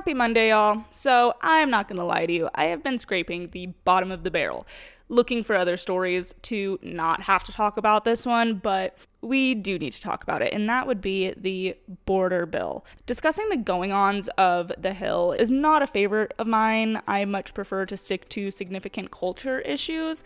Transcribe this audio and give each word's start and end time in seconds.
Happy 0.00 0.14
Monday, 0.14 0.48
y'all. 0.48 0.82
So, 0.92 1.34
I'm 1.42 1.68
not 1.68 1.86
gonna 1.86 2.06
lie 2.06 2.24
to 2.24 2.32
you, 2.32 2.48
I 2.54 2.64
have 2.68 2.82
been 2.82 2.98
scraping 2.98 3.50
the 3.50 3.66
bottom 3.84 4.10
of 4.10 4.24
the 4.24 4.30
barrel, 4.30 4.66
looking 5.10 5.44
for 5.44 5.54
other 5.54 5.76
stories 5.76 6.34
to 6.40 6.78
not 6.80 7.20
have 7.20 7.44
to 7.44 7.52
talk 7.52 7.76
about 7.76 8.06
this 8.06 8.24
one, 8.24 8.54
but 8.54 8.96
we 9.20 9.54
do 9.54 9.78
need 9.78 9.92
to 9.92 10.00
talk 10.00 10.22
about 10.22 10.40
it, 10.40 10.54
and 10.54 10.66
that 10.70 10.86
would 10.86 11.02
be 11.02 11.34
the 11.36 11.76
border 12.06 12.46
bill. 12.46 12.86
Discussing 13.04 13.50
the 13.50 13.58
going 13.58 13.92
ons 13.92 14.28
of 14.38 14.72
the 14.78 14.94
Hill 14.94 15.32
is 15.32 15.50
not 15.50 15.82
a 15.82 15.86
favorite 15.86 16.32
of 16.38 16.46
mine. 16.46 17.02
I 17.06 17.26
much 17.26 17.52
prefer 17.52 17.84
to 17.84 17.94
stick 17.94 18.26
to 18.30 18.50
significant 18.50 19.10
culture 19.10 19.60
issues, 19.60 20.24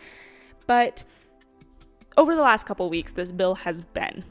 but 0.67 1.03
over 2.15 2.33
the 2.33 2.41
last 2.41 2.65
couple 2.65 2.89
weeks, 2.89 3.11
this 3.11 3.33
bill 3.33 3.55
has 3.55 3.81
been 3.81 4.23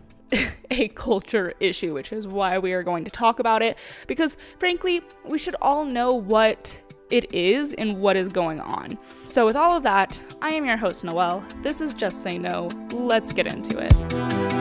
a 0.71 0.89
culture 0.89 1.53
issue, 1.61 1.95
which 1.95 2.13
is 2.13 2.27
why 2.27 2.59
we 2.59 2.73
are 2.73 2.83
going 2.83 3.05
to 3.05 3.11
talk 3.11 3.39
about 3.39 3.63
it. 3.63 3.77
Because 4.07 4.37
frankly, 4.59 5.03
we 5.25 5.39
should 5.39 5.57
all 5.61 5.85
know 5.85 6.13
what 6.13 6.83
it 7.11 7.33
is 7.33 7.75
and 7.75 8.01
what 8.01 8.17
is 8.17 8.29
going 8.29 8.61
on. 8.61 8.99
So, 9.25 9.47
with 9.47 9.57
all 9.57 9.77
of 9.77 9.83
that, 9.83 10.21
I 10.43 10.51
am 10.51 10.65
your 10.65 10.77
host, 10.77 11.05
Noelle. 11.05 11.45
This 11.63 11.81
is 11.81 11.95
Just 11.95 12.23
Say 12.23 12.39
Noe. 12.39 12.69
Let's 12.93 13.33
get 13.33 13.47
into 13.47 13.79
it. 13.79 14.54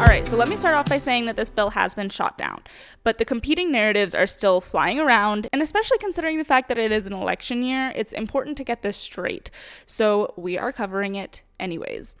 All 0.00 0.06
right, 0.06 0.26
so 0.26 0.34
let 0.34 0.48
me 0.48 0.56
start 0.56 0.74
off 0.74 0.86
by 0.86 0.96
saying 0.96 1.26
that 1.26 1.36
this 1.36 1.50
bill 1.50 1.68
has 1.68 1.94
been 1.94 2.08
shot 2.08 2.38
down, 2.38 2.62
but 3.04 3.18
the 3.18 3.24
competing 3.26 3.70
narratives 3.70 4.14
are 4.14 4.26
still 4.26 4.62
flying 4.62 4.98
around, 4.98 5.46
and 5.52 5.60
especially 5.60 5.98
considering 5.98 6.38
the 6.38 6.44
fact 6.44 6.68
that 6.68 6.78
it 6.78 6.90
is 6.90 7.06
an 7.06 7.12
election 7.12 7.62
year, 7.62 7.92
it's 7.94 8.14
important 8.14 8.56
to 8.56 8.64
get 8.64 8.80
this 8.80 8.96
straight. 8.96 9.50
So 9.84 10.32
we 10.38 10.56
are 10.56 10.72
covering 10.72 11.16
it 11.16 11.42
anyways. 11.60 12.16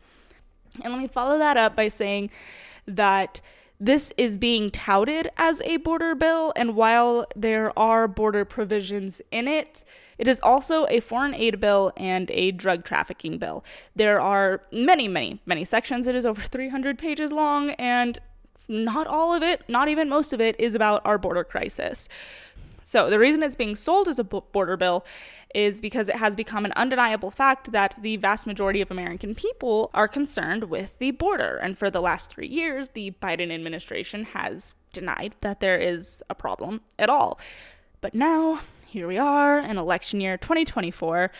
And 0.82 0.92
let 0.92 1.00
me 1.00 1.08
follow 1.08 1.38
that 1.38 1.56
up 1.56 1.74
by 1.74 1.88
saying 1.88 2.28
that 2.86 3.40
this 3.80 4.12
is 4.18 4.36
being 4.36 4.70
touted 4.70 5.30
as 5.38 5.62
a 5.62 5.78
border 5.78 6.14
bill, 6.14 6.52
and 6.54 6.76
while 6.76 7.26
there 7.34 7.76
are 7.78 8.06
border 8.06 8.44
provisions 8.44 9.22
in 9.30 9.48
it, 9.48 9.86
it 10.18 10.28
is 10.28 10.38
also 10.42 10.86
a 10.90 11.00
foreign 11.00 11.34
aid 11.34 11.58
bill 11.60 11.90
and 11.96 12.30
a 12.30 12.50
drug 12.50 12.84
trafficking 12.84 13.38
bill. 13.38 13.64
There 13.96 14.20
are 14.20 14.60
many, 14.70 15.08
many, 15.08 15.40
many 15.46 15.64
sections. 15.64 16.06
It 16.06 16.14
is 16.14 16.26
over 16.26 16.42
300 16.42 16.98
pages 16.98 17.32
long, 17.32 17.70
and 17.70 18.18
not 18.68 19.06
all 19.06 19.32
of 19.34 19.42
it, 19.42 19.62
not 19.66 19.88
even 19.88 20.10
most 20.10 20.34
of 20.34 20.42
it, 20.42 20.56
is 20.60 20.74
about 20.74 21.00
our 21.06 21.16
border 21.16 21.42
crisis. 21.42 22.06
So, 22.82 23.08
the 23.08 23.18
reason 23.18 23.42
it's 23.42 23.56
being 23.56 23.76
sold 23.76 24.08
as 24.08 24.18
a 24.18 24.24
border 24.24 24.76
bill 24.76 25.06
is 25.54 25.80
because 25.80 26.08
it 26.08 26.16
has 26.16 26.36
become 26.36 26.64
an 26.64 26.72
undeniable 26.76 27.30
fact 27.30 27.72
that 27.72 27.96
the 28.00 28.16
vast 28.16 28.46
majority 28.46 28.80
of 28.80 28.90
American 28.90 29.34
people 29.34 29.90
are 29.94 30.08
concerned 30.08 30.64
with 30.64 30.98
the 30.98 31.10
border. 31.12 31.56
And 31.56 31.76
for 31.76 31.90
the 31.90 32.00
last 32.00 32.30
three 32.30 32.46
years, 32.46 32.90
the 32.90 33.12
Biden 33.22 33.52
administration 33.52 34.24
has 34.24 34.74
denied 34.92 35.34
that 35.40 35.60
there 35.60 35.78
is 35.78 36.22
a 36.30 36.34
problem 36.34 36.80
at 36.98 37.08
all. 37.08 37.38
But 38.00 38.14
now, 38.14 38.60
here 38.90 39.06
we 39.06 39.18
are 39.18 39.60
in 39.60 39.78
election 39.78 40.20
year 40.20 40.36
2024, 40.36 41.30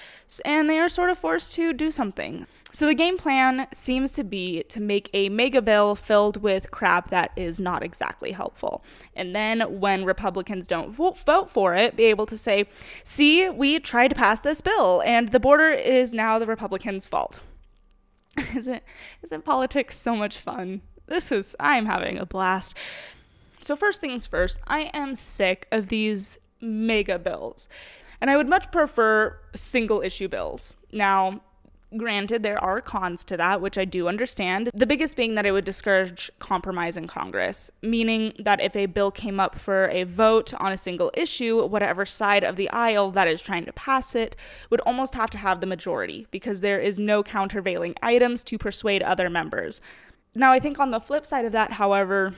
and 0.44 0.70
they 0.70 0.78
are 0.78 0.88
sort 0.88 1.10
of 1.10 1.18
forced 1.18 1.52
to 1.54 1.72
do 1.72 1.90
something. 1.90 2.46
So 2.72 2.86
the 2.86 2.94
game 2.94 3.18
plan 3.18 3.66
seems 3.74 4.12
to 4.12 4.22
be 4.22 4.62
to 4.68 4.80
make 4.80 5.10
a 5.12 5.28
mega 5.28 5.60
bill 5.60 5.96
filled 5.96 6.36
with 6.36 6.70
crap 6.70 7.10
that 7.10 7.32
is 7.34 7.58
not 7.58 7.82
exactly 7.82 8.30
helpful. 8.30 8.84
And 9.16 9.34
then 9.34 9.80
when 9.80 10.04
Republicans 10.04 10.68
don't 10.68 10.92
vote, 10.92 11.50
for 11.50 11.74
it, 11.74 11.96
be 11.96 12.04
able 12.04 12.26
to 12.26 12.38
say, 12.38 12.66
see, 13.02 13.48
we 13.48 13.80
tried 13.80 14.08
to 14.08 14.14
pass 14.14 14.40
this 14.40 14.60
bill, 14.60 15.02
and 15.04 15.30
the 15.30 15.40
border 15.40 15.70
is 15.70 16.14
now 16.14 16.38
the 16.38 16.46
Republicans' 16.46 17.04
fault. 17.04 17.40
isn't, 18.56 18.82
isn't 19.24 19.44
politics 19.44 19.98
so 19.98 20.14
much 20.14 20.38
fun? 20.38 20.82
This 21.06 21.32
is, 21.32 21.56
I'm 21.58 21.86
having 21.86 22.16
a 22.16 22.26
blast. 22.26 22.76
So, 23.60 23.74
first 23.74 24.00
things 24.00 24.28
first, 24.28 24.60
I 24.68 24.90
am 24.94 25.16
sick 25.16 25.66
of 25.72 25.88
these 25.88 26.38
mega 26.60 27.18
bills. 27.18 27.68
And 28.20 28.30
I 28.30 28.36
would 28.36 28.48
much 28.48 28.70
prefer 28.70 29.38
single 29.54 30.02
issue 30.02 30.28
bills. 30.28 30.74
Now, 30.92 31.40
Granted, 31.96 32.44
there 32.44 32.62
are 32.62 32.80
cons 32.80 33.24
to 33.24 33.36
that, 33.36 33.60
which 33.60 33.76
I 33.76 33.84
do 33.84 34.06
understand. 34.06 34.70
The 34.72 34.86
biggest 34.86 35.16
being 35.16 35.34
that 35.34 35.44
it 35.44 35.50
would 35.50 35.64
discourage 35.64 36.30
compromise 36.38 36.96
in 36.96 37.08
Congress, 37.08 37.68
meaning 37.82 38.32
that 38.38 38.60
if 38.60 38.76
a 38.76 38.86
bill 38.86 39.10
came 39.10 39.40
up 39.40 39.58
for 39.58 39.88
a 39.88 40.04
vote 40.04 40.54
on 40.54 40.70
a 40.70 40.76
single 40.76 41.10
issue, 41.14 41.64
whatever 41.66 42.06
side 42.06 42.44
of 42.44 42.54
the 42.54 42.70
aisle 42.70 43.10
that 43.10 43.26
is 43.26 43.42
trying 43.42 43.64
to 43.64 43.72
pass 43.72 44.14
it 44.14 44.36
would 44.70 44.80
almost 44.82 45.16
have 45.16 45.30
to 45.30 45.38
have 45.38 45.60
the 45.60 45.66
majority 45.66 46.28
because 46.30 46.60
there 46.60 46.78
is 46.78 47.00
no 47.00 47.24
countervailing 47.24 47.96
items 48.02 48.44
to 48.44 48.56
persuade 48.56 49.02
other 49.02 49.28
members. 49.28 49.80
Now, 50.32 50.52
I 50.52 50.60
think 50.60 50.78
on 50.78 50.92
the 50.92 51.00
flip 51.00 51.26
side 51.26 51.44
of 51.44 51.52
that, 51.52 51.72
however, 51.72 52.34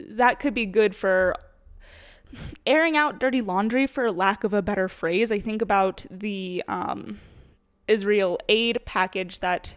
that 0.00 0.40
could 0.40 0.54
be 0.54 0.64
good 0.64 0.96
for 0.96 1.36
airing 2.66 2.96
out 2.96 3.20
dirty 3.20 3.40
laundry, 3.40 3.86
for 3.86 4.10
lack 4.10 4.44
of 4.44 4.52
a 4.52 4.62
better 4.62 4.88
phrase. 4.88 5.30
I 5.30 5.38
think 5.38 5.62
about 5.62 6.04
the 6.10 6.62
um, 6.68 7.20
Israel 7.88 8.38
aid 8.48 8.78
package 8.84 9.40
that 9.40 9.76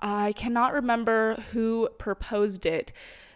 I 0.00 0.32
cannot 0.32 0.72
remember 0.72 1.42
who 1.52 1.88
proposed 1.98 2.66
it, 2.66 2.92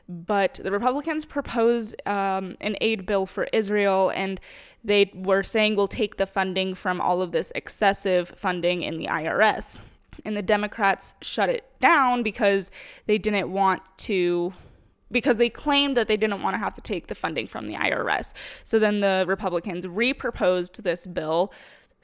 but 0.09 0.61
the 0.63 0.71
Republicans 0.71 1.25
proposed 1.25 1.95
um, 2.07 2.57
an 2.61 2.77
aid 2.81 3.07
bill 3.07 3.27
for 3.27 3.49
Israel, 3.53 4.11
and 4.15 4.41
they 4.85 5.11
were 5.15 5.43
saying 5.43 5.77
we'll 5.77 5.89
take 5.89 6.17
the 6.17 6.27
funding 6.27 6.75
from 6.75 7.01
all 7.01 7.23
of 7.23 7.33
this 7.33 7.53
excessive 7.55 8.29
funding 8.31 8.83
in 8.83 8.97
the 8.97 9.07
IRS. 9.07 9.81
And 10.25 10.37
the 10.37 10.43
Democrats 10.43 11.15
shut 11.23 11.49
it 11.49 11.65
down 11.81 12.23
because 12.23 12.71
they 13.07 13.19
didn't 13.19 13.51
want 13.51 13.83
to 13.99 14.53
because 15.13 15.37
they 15.37 15.49
claimed 15.49 15.97
that 15.97 16.09
they 16.09 16.17
didn't 16.17 16.43
want 16.43 16.55
to 16.55 16.59
have 16.59 16.75
to 16.75 16.81
take 16.81 17.07
the 17.07 17.15
funding 17.15 17.47
from 17.47 17.69
the 17.69 17.75
IRS. 17.75 18.33
So 18.65 18.79
then 18.79 19.01
the 19.01 19.25
Republicans 19.29 19.87
reproposed 19.87 20.83
this 20.83 21.07
bill 21.07 21.53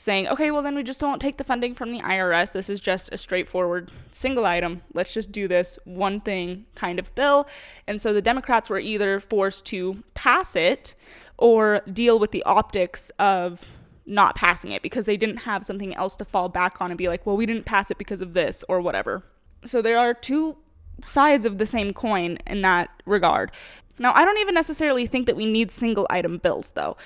saying, 0.01 0.29
okay, 0.29 0.53
well, 0.53 0.63
then 0.63 0.77
we 0.77 0.85
just 0.85 1.01
don't 1.01 1.21
take 1.21 1.39
the 1.39 1.45
funding 1.45 1.75
from 1.75 1.93
the 1.93 1.99
IRS. 1.99 2.53
This 2.53 2.71
is 2.71 2.81
just 2.81 3.13
a 3.13 3.19
straightforward 3.19 3.91
single 4.13 4.47
item. 4.47 4.83
Let's 4.95 5.13
just 5.13 5.33
do 5.33 5.49
this 5.49 5.79
one 5.85 6.21
thing 6.21 6.67
kind 6.77 7.01
of 7.01 7.13
bill. 7.17 7.49
And 7.89 8.01
so 8.01 8.13
the 8.13 8.23
Democrats 8.23 8.71
were 8.71 8.79
either 8.79 9.19
forced 9.19 9.67
to 9.67 10.05
pass 10.15 10.55
it 10.55 10.95
or 11.37 11.83
deal 11.93 12.19
with 12.21 12.31
the 12.31 12.45
optics 12.45 13.11
of 13.19 13.65
not 14.07 14.37
passing 14.37 14.71
it 14.71 14.83
because 14.83 15.05
they 15.05 15.17
didn't 15.17 15.39
have 15.39 15.65
something 15.65 15.95
else 15.95 16.17
to 16.17 16.25
fall 16.25 16.49
back 16.49 16.81
on 16.81 16.91
and 16.91 16.99
be 16.99 17.09
like, 17.09 17.27
well, 17.27 17.37
we 17.37 17.45
didn't 17.45 17.67
pass 17.67 17.91
it 17.91 17.99
because 17.99 18.23
of 18.23 18.35
this 18.35 18.65
or 18.69 18.81
whatever. 18.81 19.25
So 19.65 19.83
there 19.83 19.99
are 19.99 20.15
two 20.15 20.57
sides 21.05 21.45
of 21.45 21.59
the 21.59 21.67
same 21.67 21.93
coin 21.93 22.39
in 22.47 22.63
that 22.63 22.91
regard. 23.07 23.51
Now, 23.99 24.13
I 24.15 24.25
don't 24.25 24.39
even 24.39 24.55
necessarily 24.55 25.07
think 25.07 25.27
that 25.27 25.37
we 25.37 25.47
need 25.47 25.71
single 25.71 26.07
item 26.11 26.39
bills, 26.39 26.73
though. 26.73 26.97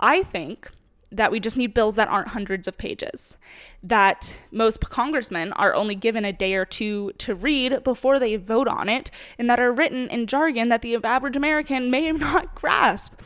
I 0.00 0.22
think 0.22 0.70
that 1.12 1.30
we 1.30 1.38
just 1.38 1.56
need 1.56 1.74
bills 1.74 1.96
that 1.96 2.08
aren't 2.08 2.28
hundreds 2.28 2.66
of 2.66 2.78
pages, 2.78 3.36
that 3.82 4.34
most 4.50 4.80
congressmen 4.80 5.52
are 5.52 5.74
only 5.74 5.94
given 5.94 6.24
a 6.24 6.32
day 6.32 6.54
or 6.54 6.64
two 6.64 7.12
to 7.18 7.34
read 7.34 7.84
before 7.84 8.18
they 8.18 8.36
vote 8.36 8.66
on 8.66 8.88
it, 8.88 9.10
and 9.38 9.48
that 9.48 9.60
are 9.60 9.72
written 9.72 10.08
in 10.08 10.26
jargon 10.26 10.68
that 10.70 10.82
the 10.82 10.96
average 11.04 11.36
American 11.36 11.90
may 11.90 12.10
not 12.12 12.54
grasp. 12.54 13.20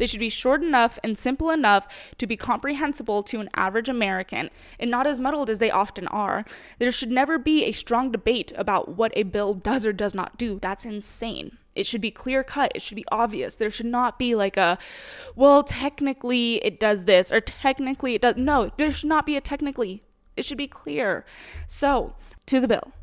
They 0.00 0.06
should 0.06 0.18
be 0.18 0.30
short 0.30 0.62
enough 0.62 0.98
and 1.04 1.18
simple 1.18 1.50
enough 1.50 1.86
to 2.16 2.26
be 2.26 2.34
comprehensible 2.34 3.22
to 3.24 3.38
an 3.38 3.50
average 3.54 3.90
American 3.90 4.48
and 4.78 4.90
not 4.90 5.06
as 5.06 5.20
muddled 5.20 5.50
as 5.50 5.58
they 5.58 5.70
often 5.70 6.08
are. 6.08 6.46
There 6.78 6.90
should 6.90 7.10
never 7.10 7.36
be 7.36 7.64
a 7.64 7.72
strong 7.72 8.10
debate 8.10 8.50
about 8.56 8.96
what 8.96 9.12
a 9.14 9.24
bill 9.24 9.52
does 9.52 9.84
or 9.84 9.92
does 9.92 10.14
not 10.14 10.38
do. 10.38 10.58
That's 10.58 10.86
insane. 10.86 11.58
It 11.74 11.84
should 11.84 12.00
be 12.00 12.10
clear 12.10 12.42
cut. 12.42 12.72
It 12.74 12.80
should 12.80 12.96
be 12.96 13.04
obvious. 13.12 13.56
There 13.56 13.70
should 13.70 13.84
not 13.84 14.18
be 14.18 14.34
like 14.34 14.56
a, 14.56 14.78
well, 15.36 15.62
technically 15.62 16.64
it 16.64 16.80
does 16.80 17.04
this 17.04 17.30
or 17.30 17.42
technically 17.42 18.14
it 18.14 18.22
does. 18.22 18.36
No, 18.38 18.70
there 18.78 18.90
should 18.90 19.10
not 19.10 19.26
be 19.26 19.36
a 19.36 19.42
technically. 19.42 20.02
It 20.34 20.46
should 20.46 20.56
be 20.56 20.66
clear. 20.66 21.26
So, 21.66 22.14
to 22.46 22.58
the 22.58 22.68
bill. 22.68 22.94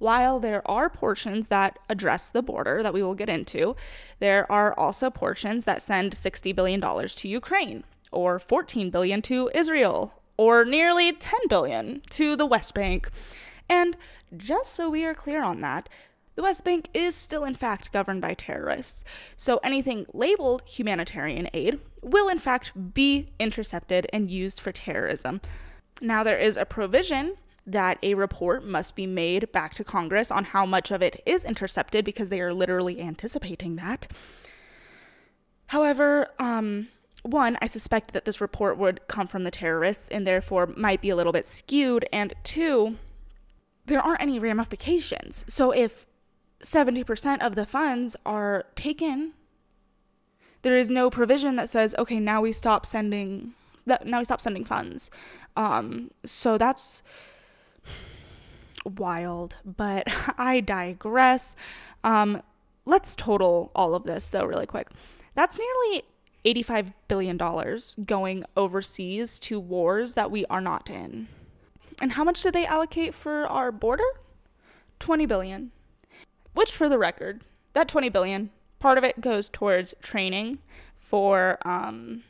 While 0.00 0.40
there 0.40 0.68
are 0.68 0.88
portions 0.88 1.48
that 1.48 1.78
address 1.90 2.30
the 2.30 2.40
border 2.40 2.82
that 2.82 2.94
we 2.94 3.02
will 3.02 3.14
get 3.14 3.28
into, 3.28 3.76
there 4.18 4.50
are 4.50 4.72
also 4.78 5.10
portions 5.10 5.66
that 5.66 5.82
send 5.82 6.12
$60 6.12 6.56
billion 6.56 6.80
to 6.80 7.28
Ukraine 7.28 7.84
or 8.10 8.38
14 8.38 8.88
billion 8.88 9.20
to 9.20 9.50
Israel 9.54 10.14
or 10.38 10.64
nearly 10.64 11.12
10 11.12 11.40
billion 11.50 12.00
to 12.08 12.34
the 12.34 12.46
West 12.46 12.72
Bank. 12.72 13.10
And 13.68 13.94
just 14.34 14.72
so 14.72 14.88
we 14.88 15.04
are 15.04 15.14
clear 15.14 15.42
on 15.42 15.60
that, 15.60 15.90
the 16.34 16.44
West 16.44 16.64
Bank 16.64 16.88
is 16.94 17.14
still, 17.14 17.44
in 17.44 17.54
fact, 17.54 17.92
governed 17.92 18.22
by 18.22 18.32
terrorists. 18.32 19.04
So 19.36 19.60
anything 19.62 20.06
labeled 20.14 20.62
humanitarian 20.64 21.50
aid 21.52 21.78
will, 22.00 22.30
in 22.30 22.38
fact, 22.38 22.94
be 22.94 23.26
intercepted 23.38 24.06
and 24.14 24.30
used 24.30 24.62
for 24.62 24.72
terrorism. 24.72 25.42
Now, 26.00 26.22
there 26.24 26.38
is 26.38 26.56
a 26.56 26.64
provision 26.64 27.36
that 27.66 27.98
a 28.02 28.14
report 28.14 28.64
must 28.64 28.96
be 28.96 29.06
made 29.06 29.52
back 29.52 29.74
to 29.74 29.84
Congress 29.84 30.30
on 30.30 30.44
how 30.44 30.66
much 30.66 30.90
of 30.90 31.02
it 31.02 31.22
is 31.26 31.44
intercepted 31.44 32.04
because 32.04 32.30
they 32.30 32.40
are 32.40 32.54
literally 32.54 33.00
anticipating 33.00 33.76
that. 33.76 34.08
However, 35.66 36.28
um, 36.38 36.88
one, 37.22 37.58
I 37.60 37.66
suspect 37.66 38.12
that 38.12 38.24
this 38.24 38.40
report 38.40 38.78
would 38.78 39.06
come 39.06 39.26
from 39.26 39.44
the 39.44 39.50
terrorists 39.50 40.08
and 40.08 40.26
therefore 40.26 40.66
might 40.66 41.00
be 41.00 41.10
a 41.10 41.16
little 41.16 41.32
bit 41.32 41.46
skewed. 41.46 42.06
And 42.12 42.34
two, 42.42 42.96
there 43.86 44.00
aren't 44.00 44.22
any 44.22 44.38
ramifications. 44.38 45.44
So 45.48 45.70
if 45.70 46.06
70% 46.62 47.40
of 47.40 47.54
the 47.54 47.66
funds 47.66 48.16
are 48.26 48.66
taken. 48.74 49.32
There 50.62 50.76
is 50.76 50.90
no 50.90 51.08
provision 51.08 51.56
that 51.56 51.70
says, 51.70 51.94
okay, 51.98 52.20
now 52.20 52.40
we 52.42 52.52
stop 52.52 52.84
sending 52.86 53.54
now 54.04 54.18
we 54.18 54.24
stop 54.24 54.40
sending 54.40 54.64
funds. 54.64 55.10
Um, 55.56 56.10
so 56.24 56.58
that's 56.58 57.02
wild, 58.84 59.56
but 59.64 60.04
I 60.38 60.60
digress. 60.60 61.56
Um, 62.04 62.42
let's 62.86 63.16
total 63.16 63.70
all 63.74 63.94
of 63.94 64.04
this 64.04 64.30
though, 64.30 64.44
really 64.44 64.66
quick. 64.66 64.88
That's 65.34 65.58
nearly 65.58 66.04
$85 66.44 66.92
billion 67.08 67.38
going 68.04 68.44
overseas 68.56 69.38
to 69.40 69.60
wars 69.60 70.14
that 70.14 70.30
we 70.30 70.44
are 70.46 70.60
not 70.60 70.90
in. 70.90 71.28
And 72.00 72.12
how 72.12 72.24
much 72.24 72.42
did 72.42 72.54
they 72.54 72.66
allocate 72.66 73.14
for 73.14 73.46
our 73.46 73.70
border? 73.70 74.04
20 75.00 75.26
billion. 75.26 75.70
Which 76.54 76.72
for 76.72 76.88
the 76.88 76.98
record, 76.98 77.42
that 77.74 77.88
20 77.88 78.08
billion, 78.08 78.50
part 78.78 78.98
of 78.98 79.04
it 79.04 79.20
goes 79.20 79.48
towards 79.48 79.94
training 80.02 80.58
for 80.96 81.58
um, 81.64 82.22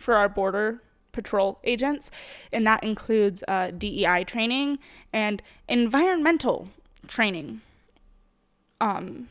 for 0.00 0.14
our 0.14 0.28
border 0.28 0.82
patrol 1.12 1.60
agents, 1.64 2.10
and 2.52 2.66
that 2.66 2.82
includes 2.82 3.44
uh, 3.46 3.70
DEI 3.70 4.24
training 4.24 4.78
and 5.12 5.42
environmental 5.68 6.68
training. 7.06 7.60
Um, 8.80 9.28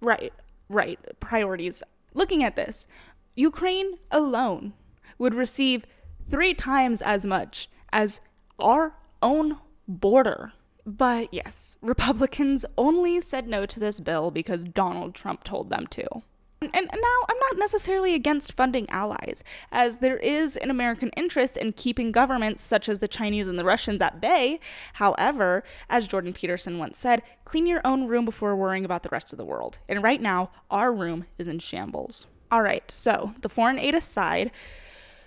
right, 0.00 0.32
right, 0.68 0.98
priorities. 1.20 1.82
Looking 2.14 2.42
at 2.42 2.56
this, 2.56 2.86
Ukraine 3.34 3.98
alone 4.10 4.72
would 5.18 5.34
receive 5.34 5.84
three 6.28 6.54
times 6.54 7.02
as 7.02 7.26
much 7.26 7.68
as 7.92 8.20
our 8.58 8.94
own 9.22 9.58
border. 9.86 10.52
But 10.86 11.32
yes, 11.32 11.76
Republicans 11.82 12.64
only 12.78 13.20
said 13.20 13.46
no 13.46 13.66
to 13.66 13.80
this 13.80 14.00
bill 14.00 14.30
because 14.30 14.64
Donald 14.64 15.14
Trump 15.14 15.44
told 15.44 15.70
them 15.70 15.86
to. 15.88 16.22
And, 16.62 16.74
now 16.74 17.26
I'm 17.26 17.38
not 17.38 17.58
necessarily 17.58 18.14
against 18.14 18.52
funding 18.52 18.88
allies, 18.90 19.42
as 19.72 19.98
there 19.98 20.18
is 20.18 20.58
an 20.58 20.70
American 20.70 21.08
interest 21.16 21.56
in 21.56 21.72
keeping 21.72 22.12
governments 22.12 22.62
such 22.62 22.86
as 22.86 22.98
the 22.98 23.08
Chinese 23.08 23.48
and 23.48 23.58
the 23.58 23.64
Russians 23.64 24.02
at 24.02 24.20
bay. 24.20 24.60
However, 24.92 25.64
as 25.88 26.06
Jordan 26.06 26.34
Peterson 26.34 26.78
once 26.78 26.98
said, 26.98 27.22
clean 27.46 27.66
your 27.66 27.80
own 27.82 28.08
room 28.08 28.26
before 28.26 28.54
worrying 28.54 28.84
about 28.84 29.02
the 29.02 29.08
rest 29.08 29.32
of 29.32 29.38
the 29.38 29.44
world. 29.44 29.78
And 29.88 30.02
right 30.02 30.20
now, 30.20 30.50
our 30.70 30.92
room 30.92 31.24
is 31.38 31.48
in 31.48 31.60
shambles. 31.60 32.26
All 32.50 32.60
right, 32.60 32.90
so 32.90 33.32
the 33.40 33.48
foreign 33.48 33.78
aid 33.78 33.94
aside, 33.94 34.50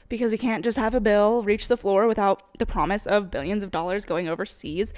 because 0.10 0.30
we 0.30 0.38
can't 0.38 0.64
just 0.64 0.78
have 0.78 0.94
a 0.94 1.02
bill 1.02 1.42
reach 1.42 1.68
the 1.68 1.78
floor 1.78 2.06
without 2.06 2.60
the 2.60 2.68
promise 2.68 3.08
of 3.08 3.32
billions 3.32 3.64
of 3.64 3.72
dollars 3.72 4.06
going 4.06 4.30
overseas. 4.30 4.94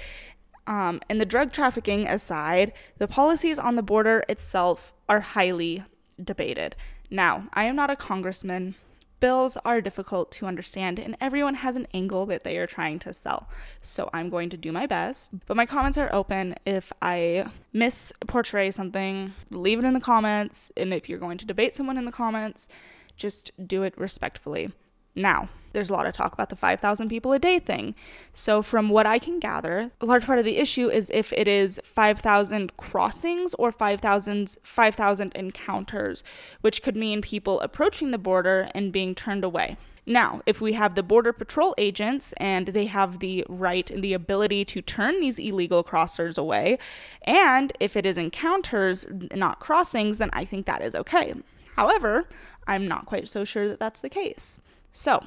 Um, 0.66 1.00
and 1.08 1.18
the 1.18 1.24
drug 1.24 1.52
trafficking 1.52 2.06
aside, 2.06 2.74
the 2.98 3.08
policies 3.08 3.58
on 3.58 3.76
the 3.76 3.82
border 3.82 4.22
itself 4.28 4.92
are 5.08 5.20
highly 5.20 5.82
debated. 6.22 6.76
Now, 7.10 7.48
I 7.52 7.64
am 7.64 7.76
not 7.76 7.90
a 7.90 7.96
congressman. 7.96 8.74
Bills 9.18 9.56
are 9.64 9.80
difficult 9.80 10.30
to 10.32 10.46
understand, 10.46 10.98
and 10.98 11.16
everyone 11.20 11.54
has 11.54 11.74
an 11.76 11.86
angle 11.94 12.26
that 12.26 12.44
they 12.44 12.58
are 12.58 12.66
trying 12.66 12.98
to 13.00 13.14
sell. 13.14 13.48
So 13.80 14.10
I'm 14.12 14.28
going 14.28 14.50
to 14.50 14.58
do 14.58 14.72
my 14.72 14.86
best, 14.86 15.30
but 15.46 15.56
my 15.56 15.64
comments 15.64 15.96
are 15.96 16.14
open. 16.14 16.54
If 16.66 16.92
I 17.00 17.46
misportray 17.74 18.74
something, 18.74 19.32
leave 19.50 19.78
it 19.78 19.86
in 19.86 19.94
the 19.94 20.00
comments. 20.00 20.70
And 20.76 20.92
if 20.92 21.08
you're 21.08 21.18
going 21.18 21.38
to 21.38 21.46
debate 21.46 21.74
someone 21.74 21.96
in 21.96 22.04
the 22.04 22.12
comments, 22.12 22.68
just 23.16 23.52
do 23.66 23.84
it 23.84 23.96
respectfully. 23.96 24.70
Now, 25.16 25.48
there's 25.72 25.90
a 25.90 25.92
lot 25.92 26.06
of 26.06 26.14
talk 26.14 26.32
about 26.32 26.48
the 26.48 26.56
5,000 26.56 27.08
people 27.08 27.32
a 27.32 27.38
day 27.38 27.58
thing. 27.58 27.94
So, 28.32 28.62
from 28.62 28.88
what 28.88 29.06
I 29.06 29.18
can 29.18 29.38
gather, 29.40 29.90
a 30.00 30.06
large 30.06 30.24
part 30.24 30.38
of 30.38 30.44
the 30.44 30.58
issue 30.58 30.88
is 30.88 31.10
if 31.12 31.32
it 31.34 31.48
is 31.48 31.80
5,000 31.84 32.76
crossings 32.76 33.54
or 33.54 33.72
5,000 33.72 34.56
5,000 34.62 35.32
encounters, 35.34 36.24
which 36.60 36.82
could 36.82 36.96
mean 36.96 37.20
people 37.20 37.60
approaching 37.60 38.10
the 38.10 38.18
border 38.18 38.70
and 38.74 38.92
being 38.92 39.14
turned 39.14 39.44
away. 39.44 39.76
Now, 40.06 40.40
if 40.46 40.60
we 40.60 40.74
have 40.74 40.94
the 40.94 41.02
Border 41.02 41.32
Patrol 41.32 41.74
agents 41.76 42.32
and 42.36 42.68
they 42.68 42.86
have 42.86 43.18
the 43.18 43.44
right 43.48 43.90
and 43.90 44.04
the 44.04 44.12
ability 44.12 44.64
to 44.66 44.80
turn 44.80 45.20
these 45.20 45.38
illegal 45.38 45.82
crossers 45.82 46.38
away, 46.38 46.78
and 47.22 47.72
if 47.80 47.96
it 47.96 48.06
is 48.06 48.16
encounters, 48.16 49.04
not 49.34 49.58
crossings, 49.58 50.18
then 50.18 50.30
I 50.32 50.44
think 50.44 50.64
that 50.66 50.80
is 50.80 50.94
okay. 50.94 51.34
However, 51.74 52.28
I'm 52.68 52.86
not 52.86 53.04
quite 53.04 53.28
so 53.28 53.44
sure 53.44 53.66
that 53.68 53.80
that's 53.80 54.00
the 54.00 54.08
case. 54.08 54.60
So, 54.96 55.22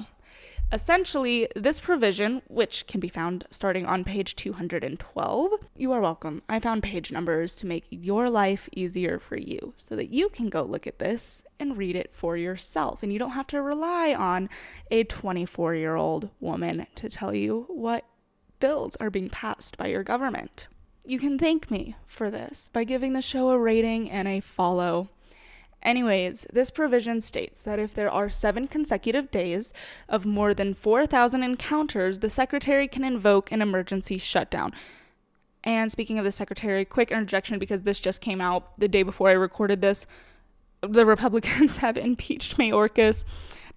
essentially, 0.73 1.47
this 1.55 1.79
provision, 1.79 2.41
which 2.47 2.87
can 2.87 2.99
be 2.99 3.07
found 3.07 3.45
starting 3.51 3.85
on 3.85 4.03
page 4.03 4.35
212, 4.35 5.51
you 5.77 5.91
are 5.91 6.01
welcome. 6.01 6.41
I 6.49 6.59
found 6.59 6.81
page 6.81 7.11
numbers 7.11 7.55
to 7.57 7.67
make 7.67 7.85
your 7.91 8.31
life 8.31 8.67
easier 8.71 9.19
for 9.19 9.37
you 9.37 9.73
so 9.77 9.95
that 9.95 10.09
you 10.09 10.29
can 10.29 10.49
go 10.49 10.63
look 10.63 10.87
at 10.87 10.97
this 10.97 11.43
and 11.59 11.77
read 11.77 11.95
it 11.95 12.11
for 12.11 12.35
yourself. 12.35 13.03
And 13.03 13.13
you 13.13 13.19
don't 13.19 13.33
have 13.33 13.45
to 13.47 13.61
rely 13.61 14.11
on 14.11 14.49
a 14.89 15.03
24 15.03 15.75
year 15.75 15.95
old 15.95 16.31
woman 16.39 16.87
to 16.95 17.07
tell 17.07 17.35
you 17.35 17.65
what 17.67 18.05
bills 18.59 18.95
are 18.95 19.11
being 19.11 19.29
passed 19.29 19.77
by 19.77 19.85
your 19.85 20.03
government. 20.03 20.65
You 21.05 21.19
can 21.19 21.37
thank 21.37 21.69
me 21.69 21.95
for 22.07 22.31
this 22.31 22.69
by 22.69 22.85
giving 22.85 23.13
the 23.13 23.21
show 23.21 23.51
a 23.51 23.59
rating 23.59 24.09
and 24.09 24.27
a 24.27 24.39
follow 24.39 25.09
Anyways, 25.81 26.45
this 26.51 26.71
provision 26.71 27.21
states 27.21 27.63
that 27.63 27.79
if 27.79 27.93
there 27.93 28.11
are 28.11 28.29
seven 28.29 28.67
consecutive 28.67 29.31
days 29.31 29.73
of 30.09 30.25
more 30.25 30.53
than 30.53 30.73
4,000 30.73 31.41
encounters, 31.41 32.19
the 32.19 32.29
secretary 32.29 32.87
can 32.87 33.03
invoke 33.03 33.51
an 33.51 33.61
emergency 33.61 34.17
shutdown. 34.17 34.73
And 35.63 35.91
speaking 35.91 36.17
of 36.17 36.25
the 36.25 36.31
secretary, 36.31 36.85
quick 36.85 37.11
interjection 37.11 37.59
because 37.59 37.83
this 37.83 37.99
just 37.99 38.21
came 38.21 38.41
out 38.41 38.77
the 38.79 38.87
day 38.87 39.03
before 39.03 39.29
I 39.29 39.33
recorded 39.33 39.81
this. 39.81 40.05
The 40.81 41.05
Republicans 41.05 41.77
have 41.79 41.97
impeached 41.97 42.57
Mayorkas. 42.57 43.25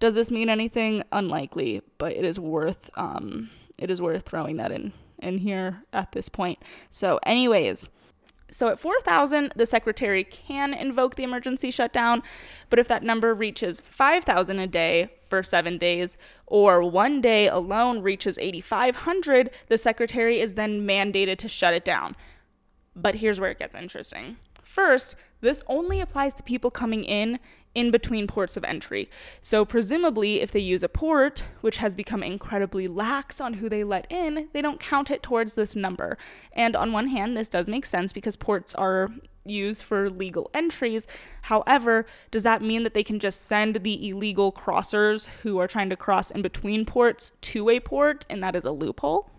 Does 0.01 0.15
this 0.15 0.31
mean 0.31 0.49
anything? 0.49 1.03
Unlikely, 1.13 1.83
but 1.99 2.13
it 2.13 2.25
is 2.25 2.39
worth 2.39 2.91
um, 2.97 3.51
it 3.79 3.91
is 3.91 4.03
worth 4.03 4.25
throwing 4.25 4.57
that 4.57 4.73
in 4.73 4.93
in 5.19 5.39
here 5.39 5.83
at 5.93 6.13
this 6.13 6.29
point. 6.29 6.59
So, 6.91 7.21
anyways. 7.25 7.89
So 8.53 8.69
at 8.69 8.79
4,000, 8.79 9.55
the 9.57 9.67
secretary 9.67 10.25
can 10.25 10.75
invoke 10.75 11.15
the 11.15 11.23
emergency 11.23 11.71
shutdown, 11.71 12.23
but 12.69 12.79
if 12.79 12.87
that 12.89 13.03
number 13.03 13.35
reaches 13.35 13.81
5,000 13.81 14.59
a 14.59 14.67
day 14.67 15.09
for 15.29 15.43
seven 15.43 15.79
days, 15.79 16.19
or 16.47 16.83
one 16.83 17.23
day 17.23 17.49
alone 17.49 18.03
reaches 18.03 18.39
8,500, 18.39 19.51
the 19.69 19.79
secretary 19.79 20.41
is 20.41 20.53
then 20.53 20.87
mandated 20.87 21.39
to 21.39 21.49
shut 21.49 21.73
it 21.73 21.85
down. 21.85 22.15
But 22.95 23.17
here's 23.17 23.41
where 23.41 23.51
it 23.51 23.59
gets 23.59 23.75
interesting. 23.75 24.37
First, 24.63 25.17
this 25.41 25.63
only 25.67 26.01
applies 26.01 26.35
to 26.35 26.43
people 26.43 26.71
coming 26.71 27.05
in 27.05 27.39
in 27.75 27.91
between 27.91 28.27
ports 28.27 28.57
of 28.57 28.65
entry. 28.65 29.09
So, 29.41 29.65
presumably, 29.65 30.41
if 30.41 30.53
they 30.53 30.61
use 30.61 30.83
a 30.83 30.89
port, 30.89 31.45
which 31.61 31.79
has 31.79 31.97
become 31.97 32.23
incredibly 32.23 32.89
lax 32.89 33.41
on 33.41 33.55
who 33.55 33.69
they 33.69 33.85
let 33.85 34.07
in, 34.11 34.49
they 34.53 34.63
don't 34.63 34.81
count 34.81 35.11
it 35.11 35.23
towards 35.23 35.55
this 35.55 35.75
number. 35.75 36.19
And 36.53 36.77
on 36.77 36.93
one 36.93 37.09
hand, 37.09 37.37
this 37.37 37.49
does 37.49 37.69
make 37.69 37.87
sense 37.87 38.13
because 38.13 38.37
ports 38.37 38.75
are 38.75 39.11
used 39.45 39.83
for 39.83 40.09
legal 40.09 40.51
entries. 40.55 41.07
However, 41.43 42.07
does 42.31 42.43
that 42.45 42.63
mean 42.63 42.85
that 42.85 42.95
they 42.95 43.03
can 43.03 43.19
just 43.19 43.43
send 43.43 43.77
the 43.83 44.09
illegal 44.09 44.53
crossers 44.53 45.27
who 45.43 45.59
are 45.59 45.67
trying 45.67 45.91
to 45.91 45.97
cross 45.97 46.31
in 46.31 46.43
between 46.43 46.85
ports 46.85 47.33
to 47.41 47.69
a 47.69 47.81
port 47.81 48.25
and 48.31 48.43
that 48.43 48.55
is 48.55 48.65
a 48.65 48.71
loophole? 48.71 49.31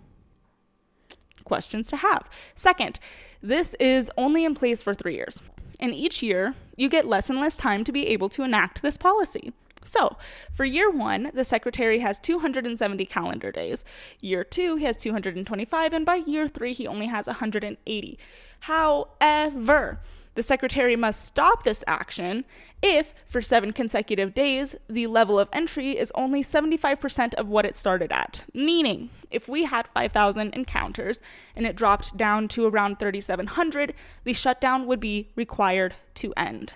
Questions 1.43 1.87
to 1.89 1.97
have. 1.97 2.29
Second, 2.55 2.99
this 3.41 3.73
is 3.75 4.11
only 4.17 4.45
in 4.45 4.55
place 4.55 4.81
for 4.81 4.93
three 4.93 5.15
years 5.15 5.41
and 5.83 5.93
each 5.93 6.23
year 6.23 6.55
you 6.75 6.89
get 6.89 7.05
less 7.05 7.29
and 7.29 7.39
less 7.39 7.57
time 7.57 7.83
to 7.83 7.91
be 7.91 8.07
able 8.07 8.29
to 8.29 8.43
enact 8.43 8.81
this 8.81 8.97
policy. 8.97 9.53
So, 9.85 10.15
for 10.53 10.63
year 10.63 10.89
one, 10.89 11.29
the 11.33 11.43
secretary 11.43 11.99
has 11.99 12.17
270 12.19 13.05
calendar 13.05 13.51
days. 13.51 13.83
Year 14.21 14.45
two, 14.45 14.77
he 14.77 14.85
has 14.85 14.95
225, 14.95 15.91
and 15.91 16.05
by 16.05 16.15
year 16.15 16.47
three, 16.47 16.71
he 16.71 16.87
only 16.87 17.07
has 17.07 17.27
180. 17.27 18.19
However, 18.61 19.99
the 20.35 20.43
secretary 20.43 20.95
must 20.95 21.23
stop 21.23 21.63
this 21.63 21.83
action 21.87 22.45
if, 22.81 23.13
for 23.25 23.41
seven 23.41 23.71
consecutive 23.71 24.33
days, 24.33 24.75
the 24.89 25.07
level 25.07 25.39
of 25.39 25.47
entry 25.53 25.97
is 25.97 26.11
only 26.15 26.43
75% 26.43 27.33
of 27.35 27.47
what 27.47 27.65
it 27.65 27.75
started 27.75 28.11
at. 28.11 28.43
Meaning, 28.53 29.09
if 29.31 29.47
we 29.47 29.65
had 29.65 29.87
5,000 29.87 30.53
encounters 30.53 31.21
and 31.55 31.65
it 31.65 31.75
dropped 31.75 32.17
down 32.17 32.47
to 32.49 32.65
around 32.65 32.99
3,700, 32.99 33.93
the 34.23 34.33
shutdown 34.33 34.85
would 34.87 34.99
be 34.99 35.29
required 35.35 35.95
to 36.15 36.33
end. 36.35 36.73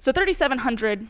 So 0.00 0.12
3,700 0.12 1.06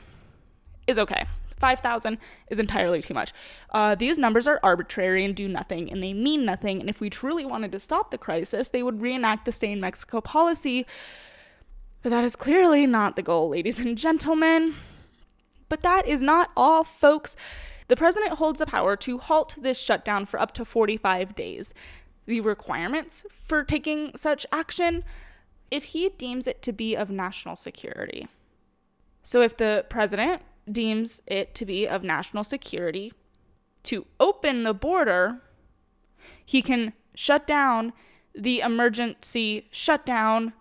is 0.86 0.98
okay. 0.98 1.26
5,000 1.58 2.18
is 2.50 2.58
entirely 2.58 3.00
too 3.00 3.14
much. 3.14 3.32
Uh, 3.70 3.94
these 3.94 4.18
numbers 4.18 4.48
are 4.48 4.58
arbitrary 4.64 5.24
and 5.24 5.34
do 5.34 5.46
nothing, 5.46 5.92
and 5.92 6.02
they 6.02 6.12
mean 6.12 6.44
nothing. 6.44 6.80
And 6.80 6.90
if 6.90 7.00
we 7.00 7.08
truly 7.08 7.46
wanted 7.46 7.70
to 7.70 7.78
stop 7.78 8.10
the 8.10 8.18
crisis, 8.18 8.68
they 8.68 8.82
would 8.82 9.00
reenact 9.00 9.44
the 9.44 9.52
stay 9.52 9.70
in 9.70 9.80
Mexico 9.80 10.20
policy 10.20 10.86
but 12.02 12.10
that 12.10 12.24
is 12.24 12.36
clearly 12.36 12.86
not 12.86 13.16
the 13.16 13.22
goal, 13.22 13.48
ladies 13.48 13.78
and 13.78 13.96
gentlemen. 13.96 14.74
But 15.68 15.82
that 15.82 16.06
is 16.06 16.22
not 16.22 16.50
all, 16.56 16.84
folks. 16.84 17.36
The 17.88 17.96
president 17.96 18.34
holds 18.34 18.58
the 18.58 18.66
power 18.66 18.96
to 18.96 19.18
halt 19.18 19.54
this 19.58 19.78
shutdown 19.78 20.26
for 20.26 20.40
up 20.40 20.52
to 20.54 20.64
45 20.64 21.34
days. 21.34 21.72
The 22.26 22.40
requirements 22.40 23.24
for 23.44 23.64
taking 23.64 24.16
such 24.16 24.46
action 24.52 25.04
if 25.70 25.84
he 25.84 26.10
deems 26.10 26.46
it 26.46 26.60
to 26.62 26.72
be 26.72 26.94
of 26.94 27.10
national 27.10 27.56
security. 27.56 28.28
So 29.22 29.40
if 29.40 29.56
the 29.56 29.86
president 29.88 30.42
deems 30.70 31.22
it 31.26 31.54
to 31.54 31.64
be 31.64 31.86
of 31.86 32.02
national 32.02 32.44
security 32.44 33.12
to 33.84 34.06
open 34.20 34.62
the 34.62 34.74
border, 34.74 35.40
he 36.44 36.62
can 36.62 36.92
shut 37.14 37.46
down 37.46 37.92
the 38.34 38.60
emergency 38.60 39.68
shutdown 39.70 40.52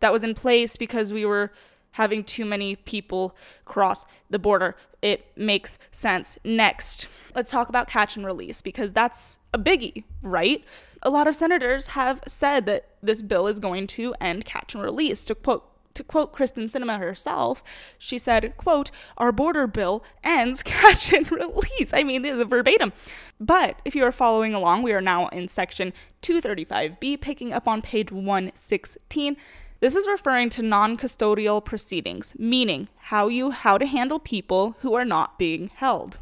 that 0.00 0.12
was 0.12 0.24
in 0.24 0.34
place 0.34 0.76
because 0.76 1.12
we 1.12 1.24
were 1.24 1.52
having 1.92 2.22
too 2.22 2.44
many 2.44 2.76
people 2.76 3.36
cross 3.64 4.06
the 4.30 4.38
border. 4.38 4.76
It 5.02 5.26
makes 5.36 5.78
sense. 5.90 6.38
Next, 6.44 7.06
let's 7.34 7.50
talk 7.50 7.68
about 7.68 7.88
catch 7.88 8.16
and 8.16 8.26
release 8.26 8.62
because 8.62 8.92
that's 8.92 9.40
a 9.54 9.58
biggie, 9.58 10.04
right? 10.22 10.64
A 11.02 11.10
lot 11.10 11.28
of 11.28 11.36
senators 11.36 11.88
have 11.88 12.20
said 12.26 12.66
that 12.66 12.88
this 13.02 13.22
bill 13.22 13.46
is 13.46 13.60
going 13.60 13.86
to 13.88 14.14
end 14.20 14.44
catch 14.44 14.74
and 14.74 14.82
release. 14.82 15.24
To 15.26 15.34
quote 15.34 15.64
to 15.94 16.04
quote 16.04 16.32
Kyrsten 16.32 16.64
Sinema 16.66 16.98
herself, 17.00 17.62
she 17.98 18.18
said, 18.18 18.56
quote, 18.56 18.92
our 19.16 19.32
border 19.32 19.66
bill 19.66 20.04
ends 20.22 20.62
catch 20.64 21.12
and 21.12 21.30
release. 21.30 21.92
I 21.92 22.04
mean, 22.04 22.22
the 22.22 22.44
verbatim. 22.44 22.92
But 23.40 23.80
if 23.84 23.96
you 23.96 24.04
are 24.04 24.12
following 24.12 24.54
along, 24.54 24.84
we 24.84 24.92
are 24.92 25.00
now 25.00 25.26
in 25.28 25.48
section 25.48 25.92
235B, 26.22 27.20
picking 27.20 27.52
up 27.52 27.66
on 27.66 27.82
page 27.82 28.12
116. 28.12 29.36
This 29.80 29.94
is 29.94 30.08
referring 30.08 30.50
to 30.50 30.62
non-custodial 30.62 31.64
proceedings, 31.64 32.34
meaning 32.38 32.88
how 32.96 33.28
you 33.28 33.50
how 33.52 33.78
to 33.78 33.86
handle 33.86 34.18
people 34.18 34.76
who 34.80 34.94
are 34.94 35.04
not 35.04 35.38
being 35.38 35.70
held. 35.74 36.18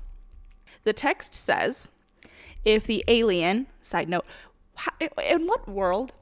The 0.84 0.92
text 0.92 1.34
says, 1.34 1.90
if 2.64 2.84
the 2.84 3.02
alien, 3.08 3.66
side 3.80 4.08
note, 4.08 4.26
in 5.22 5.46
what 5.46 5.68
world 5.68 6.12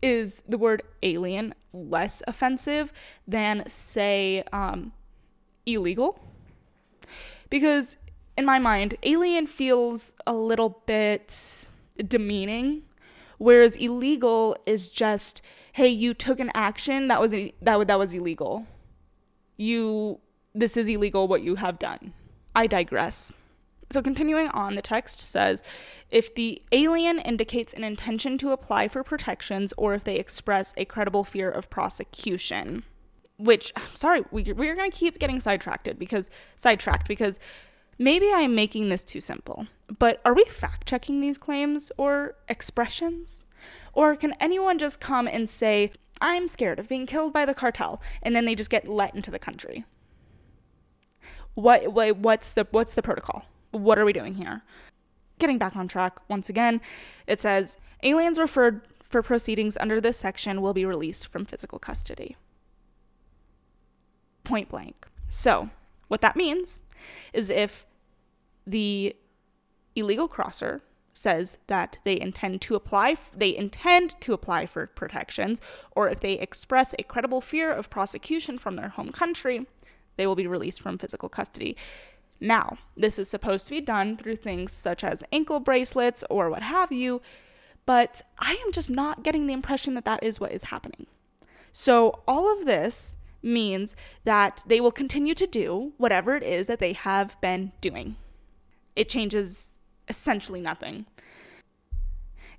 is 0.00 0.42
the 0.48 0.56
word 0.56 0.82
alien 1.02 1.54
less 1.72 2.22
offensive 2.26 2.92
than 3.28 3.68
say 3.68 4.42
um, 4.52 4.92
illegal? 5.66 6.18
Because 7.50 7.98
in 8.38 8.44
my 8.44 8.58
mind, 8.58 8.96
alien 9.02 9.46
feels 9.46 10.14
a 10.26 10.32
little 10.32 10.82
bit 10.86 11.66
demeaning, 11.96 12.82
whereas 13.38 13.76
illegal 13.76 14.56
is 14.66 14.88
just 14.88 15.42
hey, 15.72 15.88
you 15.88 16.14
took 16.14 16.40
an 16.40 16.50
action 16.54 17.08
that 17.08 17.20
was 17.20 17.32
that 17.32 17.86
that 17.86 17.98
was 17.98 18.14
illegal. 18.14 18.66
You 19.56 20.20
this 20.54 20.76
is 20.76 20.88
illegal 20.88 21.28
what 21.28 21.42
you 21.42 21.56
have 21.56 21.78
done. 21.78 22.14
I 22.54 22.66
digress. 22.66 23.32
So, 23.90 24.02
continuing 24.02 24.48
on, 24.48 24.74
the 24.74 24.82
text 24.82 25.20
says 25.20 25.62
if 26.10 26.34
the 26.34 26.62
alien 26.72 27.18
indicates 27.20 27.72
an 27.72 27.84
intention 27.84 28.36
to 28.38 28.50
apply 28.50 28.88
for 28.88 29.04
protections 29.04 29.72
or 29.76 29.94
if 29.94 30.02
they 30.02 30.16
express 30.16 30.74
a 30.76 30.84
credible 30.84 31.22
fear 31.22 31.50
of 31.50 31.70
prosecution, 31.70 32.84
which, 33.36 33.72
sorry, 33.94 34.24
we, 34.30 34.44
we're 34.52 34.74
going 34.74 34.90
to 34.90 34.96
keep 34.96 35.18
getting 35.18 35.40
sidetracked 35.40 35.88
because, 35.98 36.30
sidetracked 36.56 37.06
because 37.06 37.38
maybe 37.98 38.30
I'm 38.32 38.54
making 38.54 38.88
this 38.88 39.04
too 39.04 39.20
simple. 39.20 39.66
But 39.98 40.20
are 40.24 40.34
we 40.34 40.44
fact 40.44 40.88
checking 40.88 41.20
these 41.20 41.38
claims 41.38 41.92
or 41.96 42.34
expressions? 42.48 43.44
Or 43.92 44.16
can 44.16 44.34
anyone 44.40 44.78
just 44.78 45.00
come 45.00 45.26
and 45.26 45.48
say, 45.48 45.92
I'm 46.20 46.48
scared 46.48 46.78
of 46.78 46.88
being 46.88 47.06
killed 47.06 47.32
by 47.32 47.44
the 47.44 47.54
cartel, 47.54 48.00
and 48.22 48.34
then 48.34 48.44
they 48.44 48.54
just 48.54 48.70
get 48.70 48.88
let 48.88 49.14
into 49.14 49.30
the 49.30 49.38
country? 49.38 49.84
What, 51.54 51.92
what 51.92 52.18
what's 52.18 52.52
the 52.52 52.66
what's 52.70 52.94
the 52.94 53.02
protocol? 53.02 53.46
What 53.70 53.98
are 53.98 54.04
we 54.04 54.12
doing 54.12 54.34
here? 54.34 54.62
Getting 55.38 55.58
back 55.58 55.76
on 55.76 55.88
track 55.88 56.18
once 56.28 56.48
again, 56.48 56.80
it 57.26 57.40
says 57.40 57.78
aliens 58.02 58.38
referred 58.38 58.82
for 59.08 59.22
proceedings 59.22 59.78
under 59.80 60.00
this 60.00 60.18
section 60.18 60.60
will 60.60 60.74
be 60.74 60.84
released 60.84 61.28
from 61.28 61.44
physical 61.44 61.78
custody. 61.78 62.36
Point 64.44 64.68
blank. 64.68 65.06
So, 65.28 65.70
what 66.08 66.20
that 66.20 66.36
means 66.36 66.80
is 67.32 67.50
if 67.50 67.86
the 68.66 69.14
illegal 69.94 70.28
crosser 70.28 70.82
says 71.12 71.56
that 71.66 71.96
they 72.04 72.20
intend 72.20 72.60
to 72.60 72.74
apply 72.74 73.16
they 73.34 73.56
intend 73.56 74.20
to 74.20 74.34
apply 74.34 74.66
for 74.66 74.86
protections 74.86 75.62
or 75.92 76.10
if 76.10 76.20
they 76.20 76.34
express 76.34 76.94
a 76.98 77.02
credible 77.02 77.40
fear 77.40 77.72
of 77.72 77.88
prosecution 77.88 78.58
from 78.58 78.76
their 78.76 78.90
home 78.90 79.10
country 79.10 79.66
they 80.16 80.26
will 80.26 80.34
be 80.34 80.46
released 80.46 80.80
from 80.80 80.96
physical 80.98 81.28
custody. 81.28 81.76
Now 82.38 82.78
this 82.96 83.18
is 83.18 83.30
supposed 83.30 83.66
to 83.66 83.72
be 83.72 83.80
done 83.80 84.16
through 84.16 84.36
things 84.36 84.72
such 84.72 85.02
as 85.02 85.24
ankle 85.32 85.60
bracelets 85.60 86.22
or 86.28 86.50
what 86.50 86.62
have 86.62 86.92
you 86.92 87.22
but 87.86 88.20
i 88.38 88.52
am 88.66 88.72
just 88.72 88.90
not 88.90 89.22
getting 89.22 89.46
the 89.46 89.54
impression 89.54 89.94
that 89.94 90.04
that 90.04 90.22
is 90.22 90.38
what 90.38 90.52
is 90.52 90.64
happening. 90.64 91.06
So 91.72 92.22
all 92.28 92.52
of 92.52 92.66
this 92.66 93.16
means 93.42 93.94
that 94.24 94.62
they 94.66 94.80
will 94.80 94.90
continue 94.90 95.34
to 95.34 95.46
do 95.46 95.92
whatever 95.96 96.34
it 96.34 96.42
is 96.42 96.66
that 96.66 96.78
they 96.78 96.92
have 96.92 97.40
been 97.40 97.72
doing 97.80 98.16
it 98.96 99.10
changes 99.10 99.76
essentially 100.08 100.60
nothing. 100.60 101.06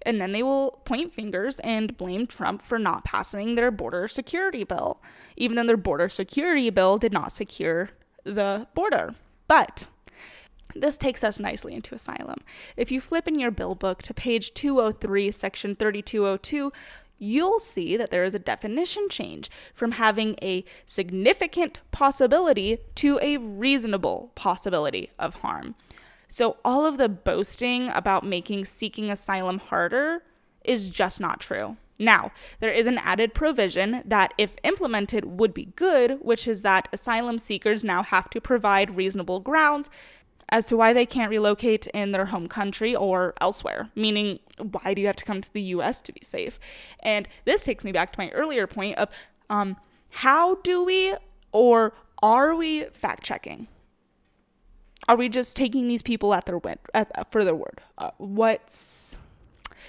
And 0.04 0.22
then 0.22 0.32
they 0.32 0.44
will 0.44 0.80
point 0.86 1.14
fingers 1.14 1.60
and 1.60 1.98
blame 1.98 2.28
Trump 2.28 2.62
for 2.62 2.80
not 2.80 3.04
passing 3.04 3.56
their 3.56 3.72
border 3.72 4.08
security 4.08 4.64
bill, 4.64 5.02
even 5.36 5.58
though 5.58 5.66
their 5.66 5.76
border 5.76 6.08
security 6.08 6.70
bill 6.70 6.98
did 6.98 7.12
not 7.12 7.32
secure 7.32 7.90
the 8.24 8.68
border. 8.74 9.16
But 9.48 9.88
this 10.76 10.98
takes 10.98 11.24
us 11.24 11.40
nicely 11.40 11.74
into 11.74 11.96
asylum. 11.96 12.38
If 12.78 12.92
you 12.92 13.02
flip 13.02 13.28
in 13.28 13.40
your 13.40 13.52
bill 13.52 13.74
book 13.74 14.04
to 14.04 14.14
page 14.14 14.54
203, 14.54 15.32
section 15.32 15.76
3202, 15.76 16.72
you'll 17.18 17.60
see 17.60 17.98
that 17.98 18.12
there 18.12 18.24
is 18.24 18.36
a 18.36 18.40
definition 18.40 19.08
change 19.10 19.50
from 19.74 19.94
having 19.94 20.36
a 20.42 20.64
significant 20.86 21.80
possibility 21.92 22.80
to 22.96 23.20
a 23.22 23.38
reasonable 23.38 24.32
possibility 24.36 25.12
of 25.18 25.36
harm. 25.36 25.76
So, 26.28 26.58
all 26.66 26.86
of 26.86 26.98
the 26.98 27.10
boasting 27.10 27.90
about 27.90 28.26
making 28.26 28.66
seeking 28.66 29.10
asylum 29.10 29.60
harder 29.60 30.24
is 30.66 30.90
just 30.90 31.22
not 31.22 31.40
true. 31.40 31.78
Now, 32.00 32.32
there 32.60 32.72
is 32.72 32.86
an 32.86 33.00
added 33.00 33.34
provision 33.34 34.04
that, 34.06 34.34
if 34.38 34.56
implemented, 34.64 35.26
would 35.40 35.54
be 35.54 35.66
good, 35.76 36.20
which 36.22 36.48
is 36.48 36.62
that 36.62 36.88
asylum 36.94 37.38
seekers 37.38 37.84
now 37.84 38.04
have 38.04 38.30
to 38.32 38.42
provide 38.42 38.96
reasonable 38.96 39.40
grounds 39.40 39.90
as 40.50 40.66
to 40.68 40.78
why 40.78 40.94
they 40.94 41.06
can't 41.06 41.30
relocate 41.30 41.88
in 41.88 42.12
their 42.12 42.26
home 42.26 42.48
country 42.48 42.96
or 42.96 43.34
elsewhere, 43.42 43.90
meaning, 43.96 44.40
why 44.58 44.94
do 44.94 45.02
you 45.02 45.08
have 45.08 45.16
to 45.18 45.26
come 45.26 45.42
to 45.42 45.52
the 45.54 45.62
US 45.62 46.02
to 46.04 46.14
be 46.14 46.22
safe? 46.24 46.60
And 47.02 47.28
this 47.46 47.64
takes 47.64 47.84
me 47.84 47.92
back 47.92 48.14
to 48.14 48.20
my 48.20 48.30
earlier 48.30 48.68
point 48.68 48.98
of 48.98 49.10
um, 49.50 49.76
how 50.12 50.56
do 50.56 50.84
we 50.84 51.16
or 51.52 51.94
are 52.22 52.56
we 52.56 52.86
fact 52.86 53.24
checking? 53.24 53.68
Are 55.08 55.16
we 55.16 55.30
just 55.30 55.56
taking 55.56 55.88
these 55.88 56.02
people 56.02 56.34
at 56.34 56.46
their 56.46 56.58
word, 56.58 56.80
at, 56.94 57.32
for 57.32 57.44
their 57.44 57.56
word? 57.56 57.82
Uh, 57.98 58.12
what's 58.18 59.18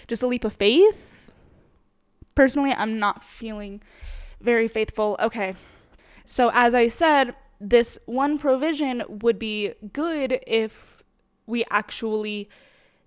just 0.06 0.22
a 0.22 0.26
leap 0.26 0.44
of 0.44 0.52
faith? 0.52 1.32
Personally, 2.34 2.72
I'm 2.72 2.98
not 2.98 3.24
feeling 3.24 3.82
very 4.40 4.68
faithful. 4.68 5.16
Okay. 5.18 5.54
So, 6.24 6.50
as 6.52 6.74
I 6.74 6.88
said, 6.88 7.34
this 7.60 7.98
one 8.06 8.38
provision 8.38 9.02
would 9.08 9.38
be 9.38 9.74
good 9.92 10.40
if 10.46 11.02
we 11.46 11.64
actually 11.70 12.48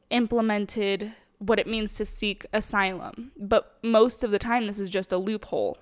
implemented 0.10 1.14
what 1.40 1.60
it 1.60 1.68
means 1.68 1.96
to 1.96 2.06
seek 2.06 2.46
asylum. 2.54 3.32
But 3.38 3.78
most 3.82 4.24
of 4.24 4.32
the 4.32 4.40
time, 4.40 4.68
this 4.68 4.80
is 4.80 4.90
just 4.90 5.12
a 5.12 5.18
loophole. 5.18 5.78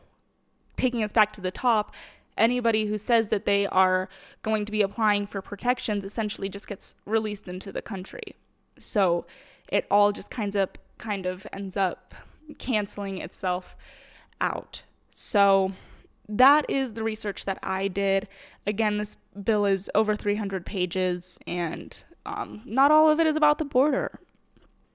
Taking 0.77 1.03
us 1.03 1.11
back 1.11 1.33
to 1.33 1.41
the 1.41 1.51
top, 1.51 1.93
anybody 2.38 2.85
who 2.85 2.97
says 2.97 3.27
that 3.29 3.45
they 3.45 3.67
are 3.67 4.07
going 4.41 4.65
to 4.65 4.71
be 4.71 4.81
applying 4.81 5.27
for 5.27 5.41
protections 5.41 6.05
essentially 6.05 6.47
just 6.47 6.67
gets 6.67 6.95
released 7.05 7.47
into 7.47 7.71
the 7.71 7.81
country. 7.81 8.35
So 8.77 9.25
it 9.69 9.85
all 9.91 10.11
just 10.11 10.31
kinds 10.31 10.55
of 10.55 10.69
kind 10.97 11.25
of 11.25 11.45
ends 11.51 11.75
up 11.75 12.13
canceling 12.57 13.17
itself 13.17 13.75
out. 14.39 14.83
So 15.13 15.73
that 16.29 16.69
is 16.69 16.93
the 16.93 17.03
research 17.03 17.45
that 17.45 17.57
I 17.63 17.88
did. 17.88 18.27
Again, 18.67 18.98
this 18.98 19.17
bill 19.43 19.65
is 19.65 19.89
over 19.95 20.15
300 20.15 20.65
pages, 20.65 21.39
and 21.48 22.03
um, 22.25 22.62
not 22.65 22.91
all 22.91 23.09
of 23.09 23.19
it 23.19 23.27
is 23.27 23.36
about 23.36 23.57
the 23.57 23.65
border. 23.65 24.19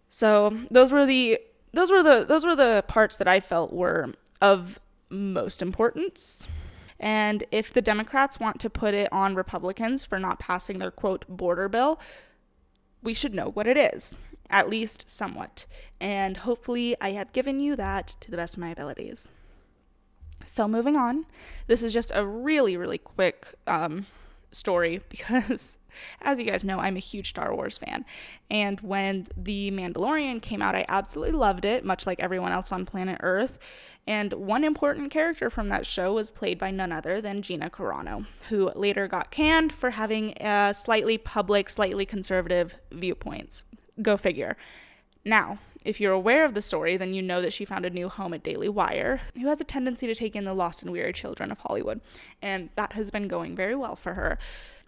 So 0.08 0.56
those 0.70 0.92
were 0.92 1.04
the 1.04 1.40
those 1.72 1.90
were 1.90 2.02
the 2.02 2.24
those 2.24 2.46
were 2.46 2.54
the 2.54 2.84
parts 2.86 3.16
that 3.16 3.26
I 3.26 3.40
felt 3.40 3.72
were 3.72 4.14
of 4.40 4.78
most 5.10 5.60
importance. 5.60 6.46
And 7.00 7.42
if 7.50 7.72
the 7.72 7.82
Democrats 7.82 8.38
want 8.38 8.60
to 8.60 8.70
put 8.70 8.94
it 8.94 9.12
on 9.12 9.34
Republicans 9.34 10.04
for 10.04 10.20
not 10.20 10.38
passing 10.38 10.78
their 10.78 10.92
quote 10.92 11.24
border 11.28 11.68
bill, 11.68 11.98
we 13.02 13.12
should 13.12 13.34
know 13.34 13.50
what 13.50 13.66
it 13.66 13.76
is, 13.76 14.14
at 14.48 14.70
least 14.70 15.10
somewhat. 15.10 15.66
And 16.00 16.38
hopefully, 16.38 16.96
I 17.00 17.10
have 17.12 17.32
given 17.32 17.58
you 17.58 17.74
that 17.74 18.16
to 18.20 18.30
the 18.30 18.36
best 18.36 18.54
of 18.54 18.60
my 18.60 18.70
abilities. 18.70 19.28
So, 20.46 20.68
moving 20.68 20.96
on, 20.96 21.26
this 21.66 21.82
is 21.82 21.92
just 21.92 22.10
a 22.14 22.26
really, 22.26 22.76
really 22.76 22.98
quick 22.98 23.46
um, 23.66 24.06
story 24.52 25.00
because 25.08 25.78
as 26.20 26.38
you 26.38 26.44
guys 26.44 26.64
know, 26.64 26.78
I'm 26.78 26.96
a 26.96 27.00
huge 27.00 27.30
Star 27.30 27.54
Wars 27.54 27.78
fan. 27.78 28.04
And 28.50 28.80
when 28.80 29.28
The 29.36 29.70
Mandalorian 29.70 30.42
came 30.42 30.62
out, 30.62 30.74
I 30.74 30.84
absolutely 30.88 31.38
loved 31.38 31.64
it, 31.64 31.84
much 31.84 32.06
like 32.06 32.20
everyone 32.20 32.52
else 32.52 32.72
on 32.72 32.86
planet 32.86 33.18
Earth. 33.22 33.58
And 34.06 34.32
one 34.34 34.64
important 34.64 35.10
character 35.10 35.48
from 35.48 35.70
that 35.70 35.86
show 35.86 36.12
was 36.12 36.30
played 36.30 36.58
by 36.58 36.70
none 36.70 36.92
other 36.92 37.20
than 37.20 37.42
Gina 37.42 37.70
Carano, 37.70 38.26
who 38.48 38.70
later 38.74 39.08
got 39.08 39.30
canned 39.30 39.72
for 39.72 39.90
having 39.90 40.34
a 40.42 40.74
slightly 40.74 41.16
public, 41.16 41.70
slightly 41.70 42.04
conservative 42.04 42.74
viewpoints. 42.92 43.62
Go 44.02 44.16
figure. 44.16 44.56
Now, 45.24 45.58
if 45.84 46.00
you're 46.00 46.12
aware 46.12 46.44
of 46.44 46.54
the 46.54 46.62
story, 46.62 46.96
then 46.96 47.14
you 47.14 47.22
know 47.22 47.42
that 47.42 47.52
she 47.52 47.64
found 47.64 47.84
a 47.84 47.90
new 47.90 48.08
home 48.08 48.34
at 48.34 48.42
Daily 48.42 48.68
Wire, 48.68 49.20
who 49.34 49.48
has 49.48 49.60
a 49.60 49.64
tendency 49.64 50.06
to 50.06 50.14
take 50.14 50.34
in 50.34 50.44
the 50.44 50.54
lost 50.54 50.82
and 50.82 50.90
weary 50.90 51.12
children 51.12 51.50
of 51.50 51.58
Hollywood, 51.58 52.00
and 52.40 52.70
that 52.76 52.94
has 52.94 53.10
been 53.10 53.28
going 53.28 53.54
very 53.54 53.74
well 53.74 53.96
for 53.96 54.14
her. 54.14 54.38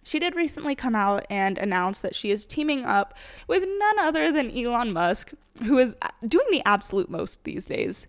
She 0.03 0.19
did 0.19 0.35
recently 0.35 0.73
come 0.73 0.95
out 0.95 1.25
and 1.29 1.57
announce 1.57 1.99
that 1.99 2.15
she 2.15 2.31
is 2.31 2.45
teaming 2.45 2.85
up 2.85 3.13
with 3.47 3.63
none 3.67 3.99
other 3.99 4.31
than 4.31 4.57
Elon 4.57 4.93
Musk, 4.93 5.33
who 5.63 5.77
is 5.77 5.95
uh, 6.01 6.07
doing 6.25 6.47
the 6.49 6.61
absolute 6.65 7.09
most 7.09 7.43
these 7.43 7.65
days. 7.65 8.07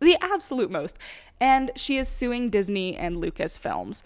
The 0.00 0.16
absolute 0.20 0.72
most. 0.72 0.98
And 1.40 1.70
she 1.76 1.98
is 1.98 2.08
suing 2.08 2.50
Disney 2.50 2.96
and 2.96 3.18
Lucasfilms. 3.18 4.02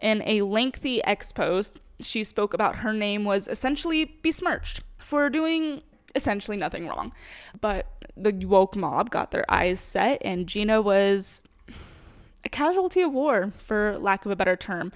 In 0.00 0.22
a 0.24 0.42
lengthy 0.42 1.02
ex 1.02 1.32
post, 1.32 1.80
she 1.98 2.22
spoke 2.22 2.54
about 2.54 2.76
her 2.76 2.92
name 2.92 3.24
was 3.24 3.48
essentially 3.48 4.04
besmirched 4.22 4.80
for 4.98 5.28
doing 5.28 5.82
essentially 6.14 6.56
nothing 6.56 6.86
wrong. 6.86 7.12
But 7.60 7.86
the 8.16 8.32
woke 8.46 8.76
mob 8.76 9.10
got 9.10 9.30
their 9.30 9.44
eyes 9.48 9.80
set, 9.80 10.20
and 10.24 10.46
Gina 10.46 10.82
was 10.82 11.44
a 12.44 12.48
casualty 12.48 13.02
of 13.02 13.12
war, 13.12 13.52
for 13.58 13.98
lack 13.98 14.24
of 14.24 14.32
a 14.32 14.36
better 14.36 14.56
term. 14.56 14.92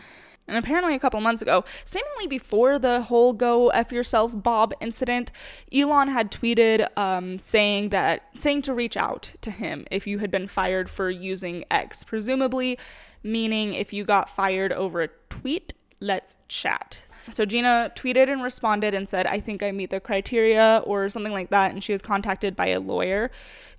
And 0.47 0.59
apparently, 0.59 0.95
a 0.95 0.99
couple 0.99 1.21
months 1.23 1.41
ago, 1.41 1.65
seemingly 1.87 2.27
before 2.27 2.79
the 2.79 3.03
whole 3.03 3.33
"Go 3.33 3.69
f 3.71 3.93
yourself, 3.93 4.33
Bob" 4.35 4.75
incident, 4.81 5.33
Elon 5.73 6.09
had 6.09 6.31
tweeted 6.31 6.87
um, 6.99 7.39
saying 7.39 7.89
that 7.91 8.29
saying 8.35 8.63
to 8.63 8.75
reach 8.75 8.97
out 8.97 9.35
to 9.41 9.51
him 9.51 9.87
if 9.91 10.07
you 10.07 10.19
had 10.19 10.31
been 10.31 10.47
fired 10.47 10.91
for 10.91 11.11
using 11.11 11.65
X, 11.71 12.05
presumably 12.05 12.79
meaning 13.23 13.73
if 13.73 13.93
you 13.93 14.05
got 14.05 14.29
fired 14.29 14.71
over 14.71 15.01
a 15.01 15.09
tweet, 15.31 15.73
let's 15.99 16.37
chat. 16.47 17.03
So 17.31 17.45
Gina 17.45 17.91
tweeted 17.95 18.31
and 18.31 18.43
responded 18.43 18.95
and 18.95 19.09
said, 19.09 19.27
I 19.27 19.41
think 19.41 19.63
I 19.63 19.73
meet 19.73 19.91
the 19.91 20.01
criteria 20.01 20.83
or 20.85 21.09
something 21.09 21.33
like 21.33 21.51
that. 21.51 21.71
And 21.71 21.83
she 21.83 21.93
was 21.93 22.03
contacted 22.03 22.55
by 22.55 22.69
a 22.69 22.81
lawyer 22.81 23.31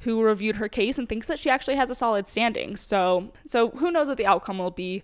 who 0.02 0.22
reviewed 0.22 0.58
her 0.58 0.68
case 0.68 0.98
and 0.98 1.08
thinks 1.08 1.28
that 1.28 1.40
she 1.40 1.50
actually 1.50 1.76
has 1.76 1.92
a 1.92 1.96
solid 1.96 2.28
standing. 2.28 2.76
So 2.76 3.32
so 3.46 3.70
who 3.72 3.92
knows 3.92 4.08
what 4.08 4.18
the 4.18 4.26
outcome 4.26 4.58
will 4.58 4.72
be. 4.72 5.04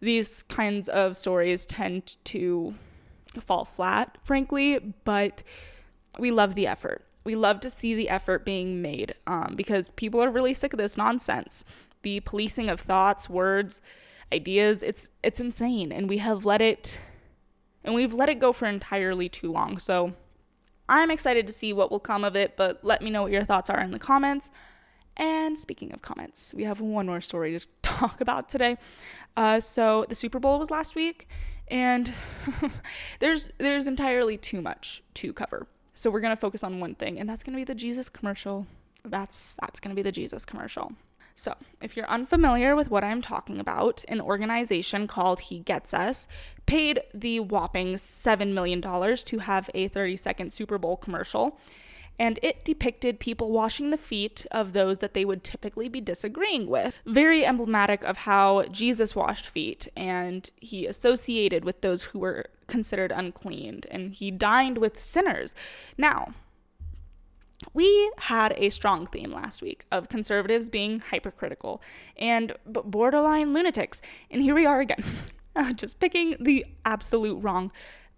These 0.00 0.42
kinds 0.44 0.88
of 0.88 1.16
stories 1.16 1.64
tend 1.64 2.16
to 2.24 2.74
fall 3.40 3.64
flat, 3.64 4.18
frankly, 4.24 4.94
but 5.04 5.42
we 6.18 6.30
love 6.30 6.54
the 6.54 6.66
effort. 6.66 7.04
We 7.24 7.36
love 7.36 7.60
to 7.60 7.70
see 7.70 7.94
the 7.94 8.08
effort 8.08 8.44
being 8.44 8.82
made 8.82 9.14
um, 9.28 9.54
because 9.56 9.92
people 9.92 10.20
are 10.20 10.30
really 10.30 10.54
sick 10.54 10.72
of 10.72 10.78
this 10.78 10.96
nonsense. 10.96 11.64
The 12.02 12.18
policing 12.20 12.68
of 12.68 12.80
thoughts, 12.80 13.30
words, 13.30 13.80
ideas, 14.32 14.82
it's 14.82 15.08
it's 15.22 15.38
insane 15.38 15.92
and 15.92 16.08
we 16.08 16.18
have 16.18 16.44
let 16.44 16.60
it 16.60 16.98
and 17.84 17.94
we've 17.94 18.14
let 18.14 18.28
it 18.28 18.38
go 18.38 18.52
for 18.52 18.66
entirely 18.66 19.28
too 19.28 19.50
long. 19.50 19.78
So 19.78 20.14
I'm 20.88 21.10
excited 21.10 21.46
to 21.46 21.52
see 21.52 21.72
what 21.72 21.90
will 21.90 22.00
come 22.00 22.24
of 22.24 22.36
it, 22.36 22.56
but 22.56 22.80
let 22.82 23.02
me 23.02 23.10
know 23.10 23.22
what 23.22 23.32
your 23.32 23.44
thoughts 23.44 23.70
are 23.70 23.80
in 23.80 23.90
the 23.90 23.98
comments. 23.98 24.50
And 25.16 25.58
speaking 25.58 25.92
of 25.92 26.02
comments, 26.02 26.54
we 26.54 26.64
have 26.64 26.80
one 26.80 27.06
more 27.06 27.20
story 27.20 27.58
to 27.58 27.66
talk 27.82 28.20
about 28.20 28.48
today. 28.48 28.76
Uh, 29.36 29.60
so 29.60 30.06
the 30.08 30.14
Super 30.14 30.38
Bowl 30.38 30.58
was 30.58 30.70
last 30.70 30.94
week, 30.94 31.28
and 31.68 32.12
there's 33.18 33.48
there's 33.58 33.86
entirely 33.86 34.36
too 34.36 34.60
much 34.60 35.02
to 35.14 35.32
cover. 35.32 35.66
So 35.94 36.10
we're 36.10 36.20
gonna 36.20 36.36
focus 36.36 36.64
on 36.64 36.80
one 36.80 36.94
thing, 36.94 37.20
and 37.20 37.28
that's 37.28 37.42
gonna 37.42 37.58
be 37.58 37.64
the 37.64 37.74
Jesus 37.74 38.08
commercial. 38.08 38.66
That's 39.04 39.56
that's 39.60 39.80
gonna 39.80 39.94
be 39.94 40.02
the 40.02 40.12
Jesus 40.12 40.44
commercial. 40.44 40.92
So, 41.34 41.54
if 41.80 41.96
you're 41.96 42.06
unfamiliar 42.06 42.76
with 42.76 42.90
what 42.90 43.04
I'm 43.04 43.22
talking 43.22 43.58
about, 43.58 44.04
an 44.08 44.20
organization 44.20 45.06
called 45.06 45.40
He 45.40 45.60
Gets 45.60 45.94
Us 45.94 46.28
paid 46.66 47.00
the 47.12 47.40
whopping 47.40 47.94
$7 47.94 48.52
million 48.52 48.80
to 49.16 49.38
have 49.38 49.70
a 49.74 49.88
30 49.88 50.16
second 50.16 50.52
Super 50.52 50.78
Bowl 50.78 50.96
commercial. 50.96 51.58
And 52.18 52.38
it 52.42 52.64
depicted 52.64 53.18
people 53.18 53.50
washing 53.50 53.90
the 53.90 53.96
feet 53.96 54.46
of 54.50 54.74
those 54.74 54.98
that 54.98 55.14
they 55.14 55.24
would 55.24 55.42
typically 55.42 55.88
be 55.88 56.00
disagreeing 56.00 56.66
with. 56.66 56.94
Very 57.06 57.44
emblematic 57.46 58.02
of 58.04 58.18
how 58.18 58.64
Jesus 58.64 59.16
washed 59.16 59.46
feet, 59.46 59.88
and 59.96 60.50
he 60.56 60.86
associated 60.86 61.64
with 61.64 61.80
those 61.80 62.04
who 62.04 62.18
were 62.18 62.46
considered 62.66 63.12
unclean, 63.12 63.80
and 63.90 64.12
he 64.12 64.30
dined 64.30 64.78
with 64.78 65.02
sinners. 65.02 65.54
Now, 65.96 66.34
we 67.74 68.10
had 68.18 68.54
a 68.56 68.70
strong 68.70 69.06
theme 69.06 69.32
last 69.32 69.62
week 69.62 69.84
of 69.90 70.08
conservatives 70.08 70.68
being 70.68 71.00
hypercritical 71.00 71.82
and 72.16 72.54
borderline 72.66 73.52
lunatics. 73.52 74.00
And 74.30 74.42
here 74.42 74.54
we 74.54 74.66
are 74.66 74.80
again, 74.80 75.04
just 75.74 76.00
picking 76.00 76.36
the 76.40 76.66
absolute 76.84 77.36
wrong 77.36 77.72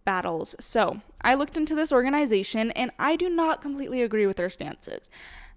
battles. 0.05 0.55
So 0.61 1.01
I 1.23 1.35
looked 1.35 1.57
into 1.57 1.75
this 1.75 1.93
organization 1.93 2.71
and 2.73 2.91
I 2.99 3.17
do 3.17 3.29
not 3.29 3.63
completely 3.63 4.03
agree 4.03 4.27
with 4.27 4.37
their 4.37 4.51
stances. 4.51 5.09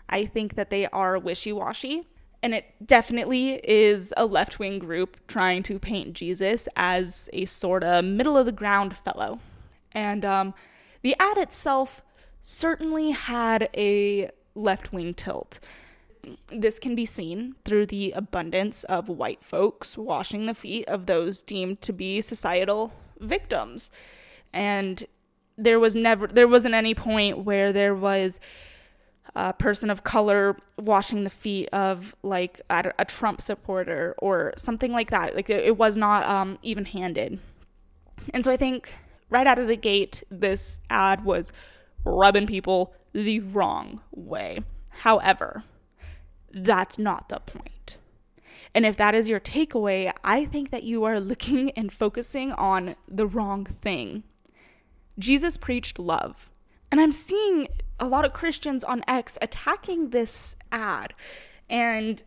I 0.09 0.25
think 0.25 0.55
that 0.55 0.69
they 0.69 0.87
are 0.87 1.17
wishy 1.17 1.51
washy. 1.51 2.07
And 2.43 2.53
it 2.53 2.65
definitely 2.85 3.55
is 3.63 4.13
a 4.15 4.25
left 4.25 4.59
wing 4.59 4.77
group 4.77 5.17
trying 5.27 5.63
to 5.63 5.79
paint 5.79 6.13
Jesus 6.13 6.69
as 6.75 7.29
a 7.33 7.45
sort 7.45 7.83
of 7.83 8.05
middle 8.05 8.37
of 8.37 8.45
the 8.45 8.51
ground 8.51 8.95
fellow. 8.95 9.39
And 9.91 10.23
um, 10.23 10.53
the 11.01 11.15
ad 11.19 11.37
itself 11.37 12.03
certainly 12.41 13.11
had 13.11 13.69
a 13.75 14.29
left 14.55 14.91
wing 14.91 15.13
tilt. 15.13 15.59
This 16.47 16.79
can 16.79 16.95
be 16.95 17.05
seen 17.05 17.55
through 17.63 17.85
the 17.85 18.11
abundance 18.11 18.83
of 18.85 19.07
white 19.07 19.43
folks 19.43 19.97
washing 19.97 20.45
the 20.45 20.53
feet 20.53 20.87
of 20.87 21.05
those 21.05 21.41
deemed 21.41 21.81
to 21.81 21.93
be 21.93 22.21
societal 22.21 22.93
victims. 23.19 23.91
And 24.53 25.05
there 25.57 25.79
was 25.79 25.95
never 25.95 26.27
there 26.27 26.47
wasn't 26.47 26.75
any 26.75 26.93
point 26.93 27.39
where 27.39 27.71
there 27.71 27.95
was 27.95 28.39
a 29.35 29.53
person 29.53 29.89
of 29.89 30.03
color 30.03 30.57
washing 30.77 31.23
the 31.23 31.29
feet 31.29 31.69
of 31.71 32.15
like 32.23 32.61
a, 32.69 32.93
a 32.99 33.05
Trump 33.05 33.41
supporter 33.41 34.15
or 34.17 34.53
something 34.57 34.91
like 34.91 35.11
that. 35.11 35.35
Like 35.35 35.49
it, 35.49 35.63
it 35.63 35.77
was 35.77 35.97
not 35.97 36.25
um, 36.25 36.57
even 36.61 36.85
handed. 36.85 37.39
And 38.33 38.43
so 38.43 38.51
I 38.51 38.57
think 38.57 38.91
right 39.29 39.47
out 39.47 39.59
of 39.59 39.67
the 39.67 39.75
gate, 39.75 40.23
this 40.29 40.79
ad 40.89 41.23
was 41.23 41.51
rubbing 42.05 42.47
people 42.47 42.93
the 43.13 43.39
wrong 43.39 44.01
way. 44.11 44.63
However, 44.89 45.63
that's 46.51 46.97
not 46.97 47.29
the 47.29 47.39
point. 47.39 47.97
And 48.73 48.85
if 48.85 48.97
that 48.97 49.15
is 49.15 49.29
your 49.29 49.39
takeaway, 49.39 50.11
I 50.23 50.45
think 50.45 50.71
that 50.71 50.83
you 50.83 51.03
are 51.03 51.19
looking 51.31 51.71
and 51.71 51.91
focusing 51.91 52.51
on 52.53 52.95
the 53.07 53.27
wrong 53.27 53.65
thing. 53.65 54.23
Jesus 55.19 55.57
preached 55.57 55.99
love. 55.99 56.49
And 56.91 57.01
I'm 57.01 57.11
seeing 57.11 57.67
a 57.99 58.07
lot 58.07 58.25
of 58.25 58.33
Christians 58.33 58.83
on 58.83 59.03
X 59.07 59.37
attacking 59.41 60.11
this 60.11 60.55
ad 60.71 61.13
and 61.69 62.23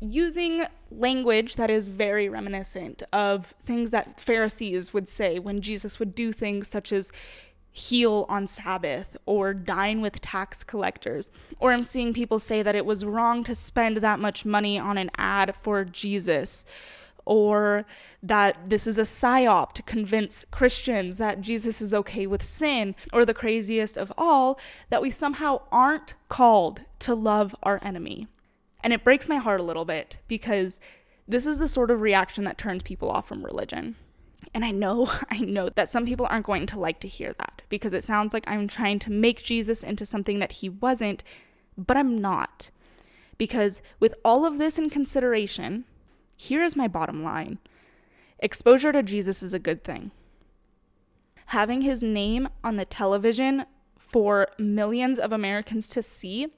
using 0.00 0.66
language 0.90 1.56
that 1.56 1.70
is 1.70 1.88
very 1.88 2.28
reminiscent 2.28 3.02
of 3.12 3.54
things 3.64 3.90
that 3.90 4.20
Pharisees 4.20 4.92
would 4.92 5.08
say 5.08 5.38
when 5.38 5.60
Jesus 5.60 5.98
would 5.98 6.14
do 6.14 6.32
things 6.32 6.68
such 6.68 6.92
as 6.92 7.10
heal 7.76 8.24
on 8.28 8.46
Sabbath 8.46 9.16
or 9.26 9.52
dine 9.52 10.00
with 10.00 10.22
tax 10.22 10.62
collectors. 10.62 11.32
Or 11.58 11.72
I'm 11.72 11.82
seeing 11.82 12.14
people 12.14 12.38
say 12.38 12.62
that 12.62 12.76
it 12.76 12.86
was 12.86 13.04
wrong 13.04 13.42
to 13.44 13.54
spend 13.54 13.96
that 13.96 14.20
much 14.20 14.46
money 14.46 14.78
on 14.78 14.96
an 14.96 15.10
ad 15.18 15.56
for 15.56 15.84
Jesus. 15.84 16.66
Or 17.26 17.84
that 18.22 18.70
this 18.70 18.86
is 18.86 18.96
a 18.96 19.02
psyop 19.02 19.72
to 19.72 19.82
convince 19.82 20.44
Christians 20.52 21.18
that 21.18 21.40
Jesus 21.40 21.82
is 21.82 21.92
okay 21.92 22.28
with 22.28 22.44
sin. 22.44 22.94
Or 23.12 23.24
the 23.24 23.34
craziest 23.34 23.96
of 23.96 24.12
all, 24.16 24.60
that 24.88 25.02
we 25.02 25.10
somehow 25.10 25.62
aren't 25.72 26.14
called 26.28 26.82
to 27.00 27.12
love 27.12 27.56
our 27.64 27.80
enemy. 27.82 28.28
And 28.84 28.92
it 28.92 29.02
breaks 29.02 29.28
my 29.28 29.38
heart 29.38 29.58
a 29.58 29.64
little 29.64 29.84
bit 29.84 30.18
because 30.28 30.78
this 31.26 31.44
is 31.44 31.58
the 31.58 31.66
sort 31.66 31.90
of 31.90 32.02
reaction 32.02 32.44
that 32.44 32.56
turns 32.56 32.84
people 32.84 33.10
off 33.10 33.26
from 33.26 33.44
religion. 33.44 33.96
And 34.52 34.64
I 34.64 34.70
know, 34.70 35.10
I 35.30 35.38
know 35.38 35.70
that 35.70 35.88
some 35.88 36.06
people 36.06 36.26
aren't 36.30 36.46
going 36.46 36.66
to 36.66 36.78
like 36.78 37.00
to 37.00 37.08
hear 37.08 37.32
that 37.32 37.53
because 37.68 37.92
it 37.92 38.04
sounds 38.04 38.32
like 38.32 38.44
I'm 38.46 38.68
trying 38.68 38.98
to 39.00 39.10
make 39.10 39.42
Jesus 39.42 39.82
into 39.82 40.06
something 40.06 40.38
that 40.38 40.52
he 40.52 40.68
wasn't, 40.68 41.22
but 41.76 41.96
I'm 41.96 42.20
not. 42.20 42.70
Because 43.38 43.82
with 43.98 44.14
all 44.24 44.44
of 44.44 44.58
this 44.58 44.78
in 44.78 44.90
consideration, 44.90 45.84
here 46.36 46.62
is 46.62 46.76
my 46.76 46.88
bottom 46.88 47.22
line 47.22 47.58
exposure 48.40 48.92
to 48.92 49.02
Jesus 49.02 49.42
is 49.42 49.54
a 49.54 49.58
good 49.58 49.82
thing. 49.82 50.10
Having 51.46 51.82
his 51.82 52.02
name 52.02 52.48
on 52.62 52.76
the 52.76 52.84
television 52.84 53.64
for 53.96 54.48
millions 54.58 55.18
of 55.18 55.32
Americans 55.32 55.88
to 55.88 56.02
see 56.02 56.48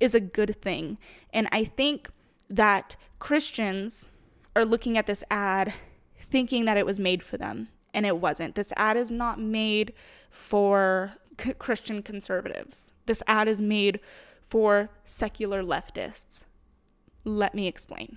is 0.00 0.14
a 0.14 0.20
good 0.20 0.60
thing. 0.62 0.96
And 1.32 1.48
I 1.50 1.64
think 1.64 2.10
that 2.48 2.96
Christians 3.18 4.10
are 4.54 4.64
looking 4.64 4.96
at 4.96 5.06
this 5.06 5.24
ad 5.30 5.74
thinking 6.16 6.64
that 6.66 6.76
it 6.76 6.86
was 6.86 7.00
made 7.00 7.22
for 7.22 7.36
them. 7.36 7.68
And 7.98 8.06
it 8.06 8.18
wasn't. 8.18 8.54
This 8.54 8.72
ad 8.76 8.96
is 8.96 9.10
not 9.10 9.40
made 9.40 9.92
for 10.30 11.14
c- 11.36 11.52
Christian 11.54 12.00
conservatives. 12.00 12.92
This 13.06 13.24
ad 13.26 13.48
is 13.48 13.60
made 13.60 13.98
for 14.40 14.90
secular 15.04 15.64
leftists. 15.64 16.44
Let 17.24 17.56
me 17.56 17.66
explain. 17.66 18.16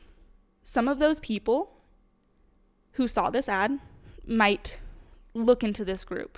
Some 0.63 0.87
of 0.87 0.99
those 0.99 1.19
people 1.19 1.71
who 2.91 3.07
saw 3.07 3.31
this 3.31 3.49
ad 3.49 3.79
might 4.23 4.79
look 5.33 5.63
into 5.63 5.83
this 5.83 6.03
group, 6.03 6.37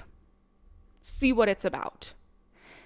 see 1.02 1.34
what 1.34 1.50
it's 1.50 1.66
about, 1.66 2.14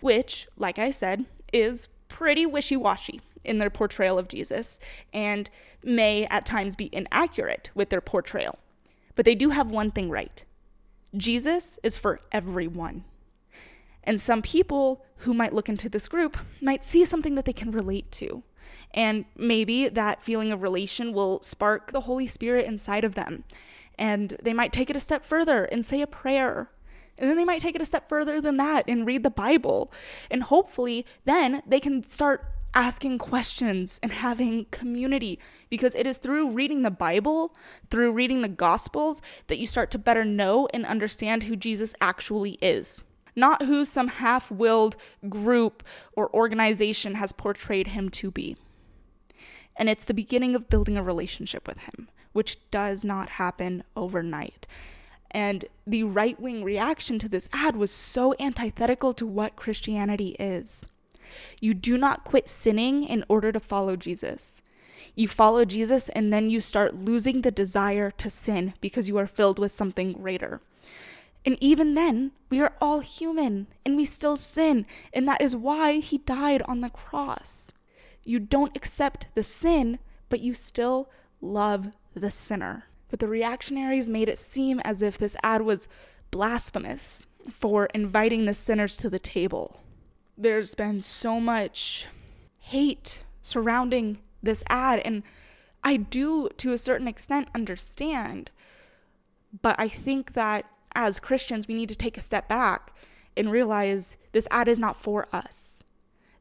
which, 0.01 0.47
like 0.57 0.79
I 0.79 0.89
said, 0.89 1.25
is 1.53 1.87
pretty 2.07 2.47
wishy 2.47 2.75
washy 2.75 3.21
in 3.45 3.59
their 3.59 3.69
portrayal 3.69 4.17
of 4.17 4.27
Jesus 4.27 4.79
and 5.13 5.51
may 5.83 6.25
at 6.31 6.47
times 6.47 6.75
be 6.75 6.89
inaccurate 6.91 7.69
with 7.75 7.91
their 7.91 8.01
portrayal. 8.01 8.57
But 9.13 9.25
they 9.25 9.35
do 9.35 9.51
have 9.51 9.69
one 9.69 9.91
thing 9.91 10.09
right 10.09 10.43
Jesus 11.17 11.79
is 11.83 11.97
for 11.97 12.19
everyone. 12.31 13.03
And 14.03 14.21
some 14.21 14.41
people 14.41 15.05
who 15.17 15.33
might 15.33 15.53
look 15.53 15.67
into 15.67 15.89
this 15.89 16.07
group 16.07 16.37
might 16.61 16.83
see 16.83 17.03
something 17.03 17.35
that 17.35 17.45
they 17.45 17.53
can 17.53 17.71
relate 17.71 18.11
to. 18.13 18.43
And 18.91 19.25
maybe 19.35 19.89
that 19.89 20.23
feeling 20.23 20.51
of 20.51 20.61
relation 20.61 21.13
will 21.13 21.41
spark 21.41 21.91
the 21.91 22.01
Holy 22.01 22.27
Spirit 22.27 22.65
inside 22.65 23.03
of 23.03 23.15
them. 23.15 23.43
And 23.97 24.35
they 24.41 24.53
might 24.53 24.71
take 24.71 24.89
it 24.89 24.95
a 24.95 25.01
step 25.01 25.25
further 25.25 25.65
and 25.65 25.85
say 25.85 26.01
a 26.01 26.07
prayer. 26.07 26.69
And 27.17 27.29
then 27.29 27.37
they 27.37 27.45
might 27.45 27.61
take 27.61 27.75
it 27.75 27.81
a 27.81 27.85
step 27.85 28.07
further 28.07 28.39
than 28.39 28.57
that 28.57 28.85
and 28.87 29.05
read 29.05 29.23
the 29.23 29.29
Bible. 29.29 29.91
And 30.29 30.43
hopefully, 30.43 31.05
then 31.25 31.63
they 31.67 31.79
can 31.79 32.03
start 32.03 32.45
asking 32.77 33.17
questions 33.17 33.99
and 34.03 34.11
having 34.11 34.63
community 34.65 35.39
because 35.67 35.95
it 35.95 36.05
is 36.05 36.19
through 36.19 36.51
reading 36.51 36.83
the 36.83 36.91
Bible, 36.91 37.51
through 37.89 38.11
reading 38.11 38.43
the 38.43 38.47
Gospels, 38.47 39.19
that 39.47 39.57
you 39.57 39.65
start 39.65 39.89
to 39.89 39.97
better 39.97 40.23
know 40.23 40.67
and 40.75 40.85
understand 40.85 41.41
who 41.41 41.55
Jesus 41.55 41.95
actually 41.99 42.51
is. 42.61 43.01
Not 43.35 43.63
who 43.63 43.83
some 43.83 44.09
half 44.09 44.51
willed 44.51 44.95
group 45.27 45.81
or 46.13 46.31
organization 46.35 47.15
has 47.15 47.33
portrayed 47.33 47.87
him 47.87 48.09
to 48.09 48.29
be. 48.29 48.55
And 49.75 49.89
it's 49.89 50.05
the 50.05 50.13
beginning 50.13 50.53
of 50.53 50.69
building 50.69 50.97
a 50.97 51.03
relationship 51.03 51.67
with 51.67 51.79
him, 51.79 52.09
which 52.33 52.59
does 52.69 53.03
not 53.03 53.29
happen 53.29 53.83
overnight. 53.95 54.67
And 55.31 55.65
the 55.87 56.03
right 56.03 56.39
wing 56.39 56.63
reaction 56.63 57.17
to 57.19 57.27
this 57.27 57.49
ad 57.51 57.75
was 57.75 57.89
so 57.89 58.35
antithetical 58.39 59.13
to 59.13 59.25
what 59.25 59.55
Christianity 59.55 60.35
is. 60.39 60.85
You 61.59 61.73
do 61.73 61.97
not 61.97 62.23
quit 62.23 62.49
sinning 62.49 63.03
in 63.03 63.23
order 63.27 63.51
to 63.51 63.59
follow 63.59 63.95
Jesus. 63.95 64.61
You 65.15 65.27
follow 65.27 65.65
Jesus 65.65 66.09
and 66.09 66.31
then 66.31 66.49
you 66.49 66.61
start 66.61 66.95
losing 66.95 67.41
the 67.41 67.51
desire 67.51 68.11
to 68.11 68.29
sin 68.29 68.73
because 68.81 69.07
you 69.07 69.17
are 69.17 69.27
filled 69.27 69.59
with 69.59 69.71
something 69.71 70.13
greater. 70.13 70.61
And 71.45 71.57
even 71.61 71.93
then, 71.93 72.31
we 72.49 72.59
are 72.59 72.73
all 72.81 72.99
human 72.99 73.67
and 73.85 73.95
we 73.95 74.05
still 74.05 74.35
sin. 74.35 74.85
And 75.13 75.27
that 75.27 75.41
is 75.41 75.55
why 75.55 75.99
he 75.99 76.17
died 76.19 76.61
on 76.63 76.81
the 76.81 76.89
cross. 76.89 77.71
You 78.25 78.39
don't 78.39 78.75
accept 78.75 79.27
the 79.33 79.43
sin, 79.43 79.99
but 80.29 80.41
you 80.41 80.53
still 80.53 81.09
love 81.41 81.93
the 82.13 82.31
sinner. 82.31 82.85
But 83.09 83.19
the 83.19 83.27
reactionaries 83.27 84.09
made 84.09 84.27
it 84.27 84.37
seem 84.37 84.81
as 84.81 85.01
if 85.01 85.17
this 85.17 85.37
ad 85.41 85.61
was 85.61 85.87
blasphemous 86.31 87.25
for 87.49 87.85
inviting 87.87 88.45
the 88.45 88.53
sinners 88.53 88.97
to 88.97 89.09
the 89.09 89.19
table 89.19 89.79
there's 90.37 90.75
been 90.75 91.01
so 91.01 91.39
much 91.39 92.07
hate 92.59 93.25
surrounding 93.41 94.19
this 94.43 94.63
ad 94.69 94.99
and 95.03 95.23
I 95.83 95.97
do 95.97 96.49
to 96.57 96.73
a 96.73 96.77
certain 96.77 97.07
extent 97.07 97.49
understand 97.55 98.51
but 99.61 99.75
I 99.79 99.87
think 99.87 100.33
that 100.33 100.65
as 100.95 101.19
Christians 101.19 101.67
we 101.67 101.73
need 101.75 101.89
to 101.89 101.95
take 101.95 102.17
a 102.17 102.21
step 102.21 102.47
back 102.47 102.93
and 103.35 103.51
realize 103.51 104.17
this 104.31 104.47
ad 104.51 104.67
is 104.67 104.79
not 104.79 104.97
for 104.97 105.27
us. 105.31 105.83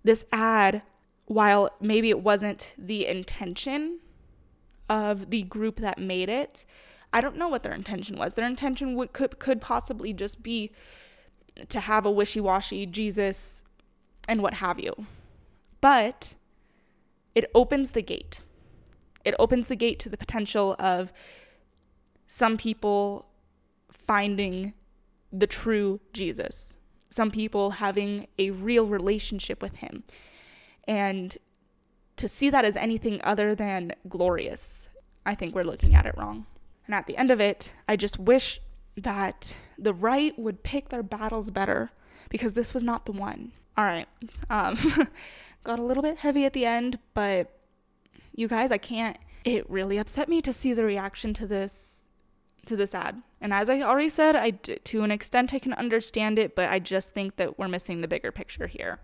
This 0.03 0.25
ad 0.33 0.83
while 1.27 1.71
maybe 1.81 2.11
it 2.11 2.21
wasn't 2.21 2.75
the 2.79 3.07
intention 3.07 3.99
of 4.89 5.31
the 5.31 5.43
group 5.43 5.81
that 5.81 5.99
made 5.99 6.29
it, 6.29 6.65
I 7.13 7.21
don't 7.21 7.37
know 7.37 7.49
what 7.49 7.63
their 7.63 7.73
intention 7.73 8.17
was. 8.17 8.35
Their 8.35 8.47
intention 8.47 8.95
would 8.97 9.13
could 9.13 9.39
could 9.39 9.61
possibly 9.61 10.13
just 10.13 10.43
be 10.43 10.71
to 11.69 11.81
have 11.81 12.05
a 12.05 12.11
wishy-washy 12.11 12.87
Jesus 12.87 13.65
and 14.29 14.43
what 14.43 14.55
have 14.55 14.79
you. 14.79 15.07
But 15.81 16.35
it 17.35 17.51
opens 17.55 17.91
the 17.91 18.03
gate. 18.03 18.43
It 19.25 19.35
opens 19.39 19.69
the 19.69 19.77
gate 19.77 19.99
to 20.01 20.09
the 20.09 20.17
potential 20.17 20.77
of 20.79 21.13
some 22.27 22.57
people 22.57 23.27
finding 23.91 24.73
the 25.33 25.47
true 25.47 26.01
Jesus, 26.13 26.77
some 27.11 27.31
people 27.31 27.71
having 27.71 28.27
a 28.39 28.51
real 28.51 28.87
relationship 28.87 29.63
with 29.63 29.77
him. 29.77 30.05
And 30.87 31.37
to 32.17 32.29
see 32.29 32.51
that 32.51 32.65
as 32.65 32.77
anything 32.77 33.21
other 33.23 33.55
than 33.55 33.93
glorious, 34.09 34.89
I 35.25 35.35
think 35.35 35.55
we're 35.55 35.65
looking 35.65 35.95
at 35.95 36.07
it 36.07 36.15
wrong. 36.17 36.47
And 36.87 36.95
at 36.95 37.07
the 37.07 37.17
end 37.17 37.31
of 37.31 37.41
it, 37.41 37.73
I 37.89 37.97
just 37.97 38.19
wish 38.19 38.61
that 38.97 39.57
the 39.77 39.93
right 39.93 40.39
would 40.39 40.63
pick 40.63 40.89
their 40.89 41.03
battles 41.03 41.51
better 41.51 41.91
because 42.29 42.55
this 42.55 42.73
was 42.73 42.83
not 42.83 43.05
the 43.05 43.13
one. 43.13 43.53
All 43.77 43.85
right. 43.85 44.09
Um, 44.51 44.77
got 45.65 45.79
a 45.79 45.83
little 45.83 46.03
bit 46.03 46.19
heavy 46.19 46.45
at 46.45 46.53
the 46.53 46.65
end, 46.65 46.99
but 47.15 47.53
you 48.35 48.49
guys, 48.49 48.73
I 48.73 48.79
can't. 48.79 49.17
It 49.45 49.69
really 49.71 49.99
upset 49.99 50.29
me 50.29 50.43
to 50.43 50.53
see 50.53 50.73
the 50.73 50.85
reaction 50.85 51.35
to 51.35 51.47
this 51.47 52.07
to 52.67 52.75
this 52.75 52.95
ad. 52.95 53.23
And 53.41 53.53
as 53.53 53.71
I 53.71 53.81
already 53.81 54.09
said, 54.09 54.35
I 54.35 54.51
to 54.51 55.03
an 55.03 55.11
extent 55.11 55.55
I 55.55 55.59
can 55.59 55.73
understand 55.75 56.39
it, 56.39 56.57
but 56.57 56.71
I 56.71 56.79
just 56.79 57.15
think 57.15 57.37
that 57.37 57.59
we're 57.59 57.69
missing 57.69 58.01
the 58.01 58.09
bigger 58.09 58.33
picture 58.33 58.67
here. 58.67 58.99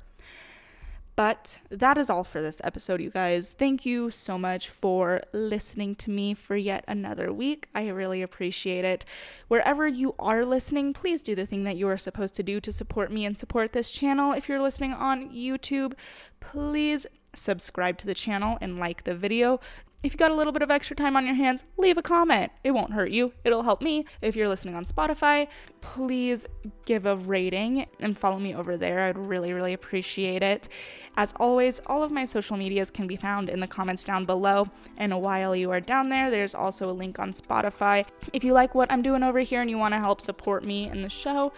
But 1.14 1.61
that 1.70 1.98
is 1.98 2.09
all 2.09 2.25
for 2.25 2.40
this 2.40 2.61
episode, 2.64 3.01
you 3.01 3.11
guys. 3.11 3.51
Thank 3.51 3.85
you 3.85 4.11
so 4.11 4.38
much 4.38 4.70
for 4.70 5.22
listening 5.33 5.94
to 5.96 6.11
me 6.11 6.33
for 6.33 6.57
yet 6.57 6.85
another 6.88 7.33
week. 7.33 7.68
I 7.75 7.88
really 7.88 8.22
appreciate 8.22 8.85
it. 8.85 9.05
Wherever 9.48 9.87
you 9.87 10.14
are 10.18 10.44
listening, 10.44 10.94
please 10.94 11.22
do 11.22 11.35
the 11.35 11.44
thing 11.44 11.64
that 11.64 11.77
you 11.77 11.87
are 11.88 11.98
supposed 11.98 12.35
to 12.37 12.42
do 12.42 12.61
to 12.61 12.72
support 12.72 13.12
me 13.12 13.27
and 13.27 13.37
support 13.37 13.72
this 13.72 13.90
channel. 13.90 14.33
If 14.33 14.48
you're 14.48 14.62
listening 14.62 14.94
on 14.94 15.31
YouTube, 15.31 15.92
please 16.40 17.07
subscribe 17.35 17.98
to 17.98 18.07
the 18.07 18.14
channel 18.14 18.57
and 18.61 18.79
like 18.79 19.05
the 19.05 19.14
video. 19.14 19.61
If 20.03 20.12
you 20.12 20.19
got 20.19 20.33
a 20.33 20.35
little 20.35 20.53
bit 20.53 20.62
of 20.62 20.71
extra 20.71 20.97
time 20.97 21.17
on 21.17 21.27
your 21.27 21.37
hands, 21.37 21.62
leave 21.77 21.97
a 21.97 22.03
comment. 22.03 22.51
It 22.65 22.73
won't 22.73 22.93
hurt 22.93 23.12
you, 23.12 23.33
it'll 23.45 23.62
help 23.62 23.81
me. 23.81 24.05
If 24.21 24.35
you're 24.35 24.49
listening 24.49 24.75
on 24.75 24.85
Spotify, 24.85 25.47
please 25.81 26.45
give 26.87 27.07
a 27.07 27.17
rating 27.17 27.87
and 28.01 28.19
follow 28.19 28.41
me 28.41 28.55
over 28.55 28.77
there. 28.77 29.01
I'd 29.01 29.17
really, 29.17 29.53
really 29.53 29.75
appreciate 29.75 30.43
it. 30.43 30.69
As 31.17 31.33
always, 31.38 31.81
all 31.87 32.03
of 32.03 32.11
my 32.11 32.25
social 32.25 32.57
medias 32.57 32.91
can 32.91 33.07
be 33.07 33.17
found 33.17 33.49
in 33.49 33.61
the 33.61 33.67
comments 33.69 34.03
down 34.03 34.25
below. 34.25 34.69
And 34.97 35.21
while 35.21 35.55
you 35.55 35.71
are 35.71 35.81
down 35.81 36.09
there, 36.09 36.31
there's 36.31 36.55
also 36.55 36.91
a 36.91 36.93
link 36.93 37.19
on 37.19 37.33
Spotify. 37.33 38.05
If 38.33 38.43
you 38.43 38.53
like 38.55 38.75
what 38.75 38.91
I'm 38.91 39.03
doing 39.03 39.23
over 39.23 39.38
here 39.38 39.61
and 39.61 39.71
you 39.71 39.79
want 39.79 39.95
to 39.95 40.01
help 40.01 40.21
support 40.21 40.65
me 40.65 40.88
in 40.88 41.03
the 41.03 41.09
show, 41.09 41.53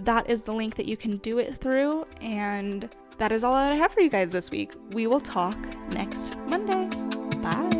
that 0.00 0.30
is 0.30 0.42
the 0.42 0.52
link 0.52 0.76
that 0.76 0.86
you 0.86 0.96
can 0.96 1.16
do 1.16 1.38
it 1.38 1.56
through. 1.56 2.06
And 2.20 2.88
that 3.18 3.32
is 3.32 3.42
all 3.42 3.54
that 3.54 3.72
I 3.72 3.76
have 3.76 3.92
for 3.92 4.00
you 4.00 4.10
guys 4.10 4.30
this 4.30 4.50
week. 4.50 4.74
We 4.92 5.08
will 5.08 5.20
talk 5.20 5.58
next 5.92 6.38
Monday. 6.46 6.88
Bye. 7.38 7.79